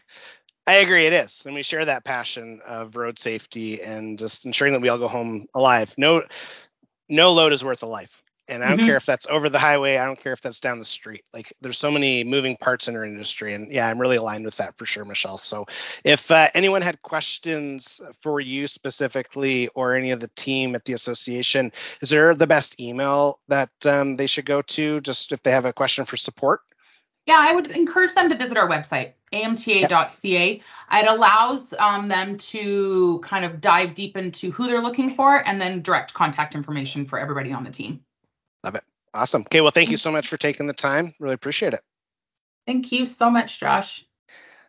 I 0.67 0.77
agree 0.77 1.07
it 1.07 1.13
is. 1.15 1.45
And 1.47 1.55
we 1.55 1.63
share 1.63 1.85
that 1.87 2.05
passion 2.05 2.61
of 2.67 2.97
road 2.97 3.19
safety 3.19 3.83
and 3.83 4.19
just 4.19 4.47
ensuring 4.47 4.75
that 4.75 4.83
we 4.83 4.89
all 4.91 4.99
go 4.99 5.09
home 5.09 5.47
alive. 5.55 5.95
No 5.99 6.25
no 7.09 7.33
load 7.33 7.53
is 7.53 7.65
worth 7.65 7.83
a 7.83 7.87
life. 7.87 8.23
And 8.49 8.65
I 8.65 8.71
don't 8.71 8.81
Mhm. 8.81 8.87
care 8.87 8.97
if 8.97 9.07
that's 9.07 9.27
over 9.29 9.49
the 9.51 9.59
highway, 9.59 9.99
I 9.99 10.05
don't 10.07 10.21
care 10.21 10.33
if 10.33 10.41
that's 10.43 10.61
down 10.61 10.79
the 10.81 10.85
street. 10.87 11.25
Like 11.35 11.53
there's 11.63 11.79
so 11.79 11.91
many 11.91 12.25
moving 12.25 12.57
parts 12.57 12.89
in 12.89 12.97
our 12.97 13.05
industry. 13.05 13.55
And 13.55 13.73
yeah, 13.73 13.89
I'm 13.89 14.01
really 14.01 14.17
aligned 14.17 14.45
with 14.45 14.57
that 14.57 14.77
for 14.79 14.87
sure, 14.87 15.05
Michelle. 15.05 15.39
So 15.39 15.67
if 16.05 16.31
uh, 16.31 16.49
anyone 16.55 16.83
had 16.83 17.03
questions 17.03 18.01
for 18.23 18.41
you 18.41 18.67
specifically 18.69 19.69
or 19.75 19.95
any 19.95 20.11
of 20.13 20.21
the 20.21 20.31
team 20.37 20.75
at 20.77 20.85
the 20.85 20.95
association, 20.95 21.73
is 22.03 22.11
there 22.11 22.35
the 22.35 22.47
best 22.49 22.81
email 22.81 23.41
that 23.49 23.71
um, 23.87 24.17
they 24.17 24.27
should 24.27 24.47
go 24.47 24.63
to 24.63 25.01
just 25.03 25.33
if 25.33 25.43
they 25.43 25.53
have 25.53 25.67
a 25.67 25.73
question 25.73 26.05
for 26.07 26.17
support? 26.17 26.61
Yeah, 27.27 27.39
I 27.39 27.55
would 27.55 27.69
encourage 27.69 28.15
them 28.15 28.29
to 28.31 28.37
visit 28.37 28.57
our 28.57 28.69
website, 28.69 29.13
amta.ca. 29.33 30.63
It 30.93 31.07
allows 31.07 31.73
um, 31.79 32.09
them 32.09 32.37
to 32.39 33.21
kind 33.25 33.45
of 33.45 33.61
dive 33.61 33.95
deep 33.95 34.17
into 34.17 34.51
who 34.51 34.67
they're 34.67 34.83
looking 34.83 35.15
for 35.15 35.37
and 35.47 35.61
then 35.61 35.83
direct 35.83 36.15
contact 36.15 36.55
information 36.55 37.07
for 37.07 37.19
everybody 37.19 37.53
on 37.53 37.63
the 37.65 37.71
team. 37.71 38.01
Love 38.65 38.75
it. 38.75 38.85
Awesome. 39.15 39.43
Okay. 39.43 39.61
Well, 39.61 39.71
thank 39.71 39.91
you 39.91 39.97
so 39.97 40.11
much 40.11 40.29
for 40.29 40.37
taking 40.37 40.67
the 40.67 40.73
time. 40.73 41.15
Really 41.21 41.35
appreciate 41.35 41.75
it. 41.75 41.81
Thank 42.67 42.93
you 42.93 43.07
so 43.07 43.31
much, 43.31 43.61
Josh. 43.61 44.05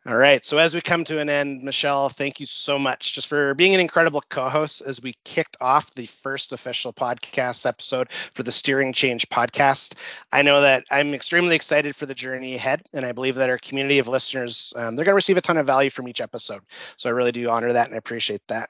All 0.06 0.18
right. 0.18 0.44
So 0.46 0.58
as 0.58 0.76
we 0.76 0.82
come 0.82 1.06
to 1.06 1.20
an 1.20 1.30
end, 1.30 1.64
Michelle, 1.64 2.10
thank 2.10 2.42
you 2.42 2.46
so 2.46 2.78
much 2.78 3.14
just 3.14 3.28
for 3.28 3.54
being 3.54 3.74
an 3.74 3.80
incredible 3.80 4.22
co-host 4.30 4.82
as 4.82 5.02
we 5.02 5.16
kicked 5.24 5.56
off 5.62 5.92
the 5.92 6.08
first 6.08 6.52
official 6.52 6.92
podcast 6.92 7.66
episode 7.66 8.10
for 8.34 8.44
the 8.44 8.52
Steering 8.52 8.92
Change 8.92 9.30
podcast. 9.30 9.96
I 10.34 10.42
know 10.42 10.60
that 10.62 10.84
I'm 10.92 11.14
extremely 11.14 11.56
excited 11.56 11.96
for 11.96 12.06
the 12.06 12.14
journey 12.16 12.56
ahead, 12.56 12.82
and 12.92 13.06
I 13.06 13.14
believe 13.14 13.36
that 13.36 13.50
our 13.50 13.58
community 13.58 14.00
of 14.00 14.10
listeners 14.10 14.74
um, 14.76 14.98
they're 14.98 15.06
going 15.06 15.14
to 15.14 15.16
receive 15.16 15.38
a 15.38 15.42
ton 15.42 15.58
of 15.58 15.68
value 15.68 15.90
from 15.90 16.10
each 16.10 16.20
episode. 16.20 16.62
So 16.98 17.08
I 17.08 17.14
really 17.14 17.32
do 17.32 17.50
honor 17.50 17.72
that 17.72 17.88
and 17.88 17.96
I 17.96 17.98
appreciate 17.98 18.42
that. 18.50 18.70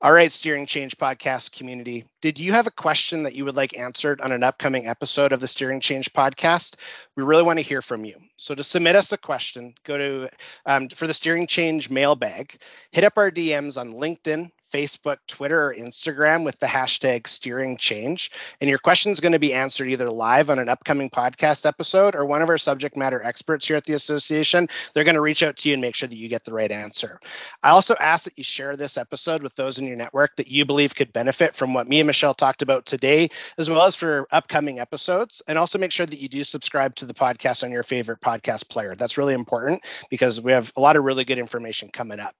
All 0.00 0.12
right, 0.12 0.30
Steering 0.30 0.66
Change 0.66 0.96
podcast 0.96 1.50
community. 1.50 2.04
Did 2.20 2.38
you 2.38 2.52
have 2.52 2.68
a 2.68 2.70
question 2.70 3.24
that 3.24 3.34
you 3.34 3.44
would 3.44 3.56
like 3.56 3.76
answered 3.76 4.20
on 4.20 4.30
an 4.30 4.44
upcoming 4.44 4.86
episode 4.86 5.32
of 5.32 5.40
the 5.40 5.48
Steering 5.48 5.80
Change 5.80 6.12
podcast? 6.12 6.76
We 7.16 7.24
really 7.24 7.42
want 7.42 7.58
to 7.58 7.64
hear 7.64 7.82
from 7.82 8.04
you. 8.04 8.14
So 8.36 8.54
to 8.54 8.62
submit 8.62 8.94
us 8.94 9.10
a 9.10 9.18
question, 9.18 9.74
go 9.82 9.98
to 9.98 10.30
um, 10.66 10.88
for 10.90 11.08
the 11.08 11.14
Steering 11.14 11.48
Change 11.48 11.90
mailbag, 11.90 12.62
hit 12.92 13.02
up 13.02 13.14
our 13.18 13.32
DMs 13.32 13.76
on 13.76 13.92
LinkedIn, 13.92 14.52
Facebook, 14.72 15.18
Twitter, 15.26 15.66
or 15.66 15.74
Instagram 15.74 16.44
with 16.44 16.58
the 16.58 16.66
hashtag 16.66 17.26
steering 17.26 17.76
change. 17.76 18.30
And 18.60 18.68
your 18.68 18.78
question 18.78 19.12
is 19.12 19.20
going 19.20 19.32
to 19.32 19.38
be 19.38 19.54
answered 19.54 19.88
either 19.88 20.10
live 20.10 20.50
on 20.50 20.58
an 20.58 20.68
upcoming 20.68 21.10
podcast 21.10 21.66
episode 21.66 22.14
or 22.14 22.24
one 22.24 22.42
of 22.42 22.48
our 22.48 22.58
subject 22.58 22.96
matter 22.96 23.22
experts 23.22 23.66
here 23.66 23.76
at 23.76 23.84
the 23.84 23.94
association. 23.94 24.68
They're 24.94 25.04
going 25.04 25.14
to 25.14 25.20
reach 25.20 25.42
out 25.42 25.56
to 25.58 25.68
you 25.68 25.74
and 25.74 25.82
make 25.82 25.94
sure 25.94 26.08
that 26.08 26.16
you 26.16 26.28
get 26.28 26.44
the 26.44 26.52
right 26.52 26.70
answer. 26.70 27.20
I 27.62 27.70
also 27.70 27.94
ask 28.00 28.24
that 28.24 28.36
you 28.36 28.44
share 28.44 28.76
this 28.76 28.96
episode 28.96 29.42
with 29.42 29.54
those 29.54 29.78
in 29.78 29.86
your 29.86 29.96
network 29.96 30.36
that 30.36 30.48
you 30.48 30.64
believe 30.64 30.94
could 30.94 31.12
benefit 31.12 31.54
from 31.54 31.74
what 31.74 31.88
me 31.88 32.00
and 32.00 32.06
Michelle 32.06 32.34
talked 32.34 32.62
about 32.62 32.86
today, 32.86 33.28
as 33.58 33.70
well 33.70 33.84
as 33.84 33.94
for 33.94 34.26
upcoming 34.32 34.78
episodes. 34.80 35.42
And 35.48 35.58
also 35.58 35.78
make 35.78 35.92
sure 35.92 36.06
that 36.06 36.20
you 36.20 36.28
do 36.28 36.44
subscribe 36.44 36.94
to 36.96 37.06
the 37.06 37.14
podcast 37.14 37.64
on 37.64 37.70
your 37.70 37.82
favorite 37.82 38.20
podcast 38.20 38.68
player. 38.68 38.94
That's 38.94 39.18
really 39.18 39.34
important 39.34 39.82
because 40.10 40.40
we 40.40 40.52
have 40.52 40.72
a 40.76 40.80
lot 40.80 40.96
of 40.96 41.04
really 41.04 41.24
good 41.24 41.38
information 41.38 41.90
coming 41.92 42.20
up. 42.20 42.34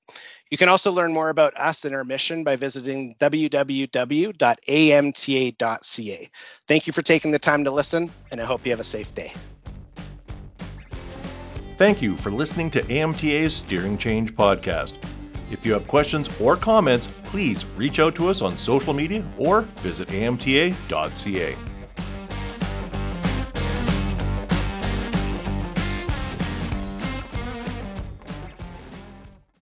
You 0.50 0.56
can 0.56 0.68
also 0.68 0.90
learn 0.90 1.12
more 1.12 1.28
about 1.28 1.56
us 1.56 1.84
and 1.84 1.94
our 1.94 2.04
mission 2.04 2.42
by 2.42 2.56
visiting 2.56 3.14
www.amta.ca. 3.20 4.30
Thank 6.66 6.86
you 6.86 6.92
for 6.92 7.02
taking 7.02 7.30
the 7.32 7.38
time 7.38 7.64
to 7.64 7.70
listen, 7.70 8.10
and 8.30 8.40
I 8.40 8.44
hope 8.44 8.64
you 8.64 8.72
have 8.72 8.80
a 8.80 8.84
safe 8.84 9.14
day. 9.14 9.32
Thank 11.76 12.00
you 12.02 12.16
for 12.16 12.32
listening 12.32 12.70
to 12.72 12.82
AMTA's 12.82 13.54
Steering 13.54 13.98
Change 13.98 14.34
podcast. 14.34 14.94
If 15.50 15.64
you 15.64 15.72
have 15.72 15.86
questions 15.86 16.28
or 16.40 16.56
comments, 16.56 17.08
please 17.24 17.64
reach 17.76 18.00
out 18.00 18.14
to 18.16 18.28
us 18.28 18.42
on 18.42 18.56
social 18.56 18.92
media 18.92 19.24
or 19.38 19.62
visit 19.80 20.08
amta.ca. 20.08 21.56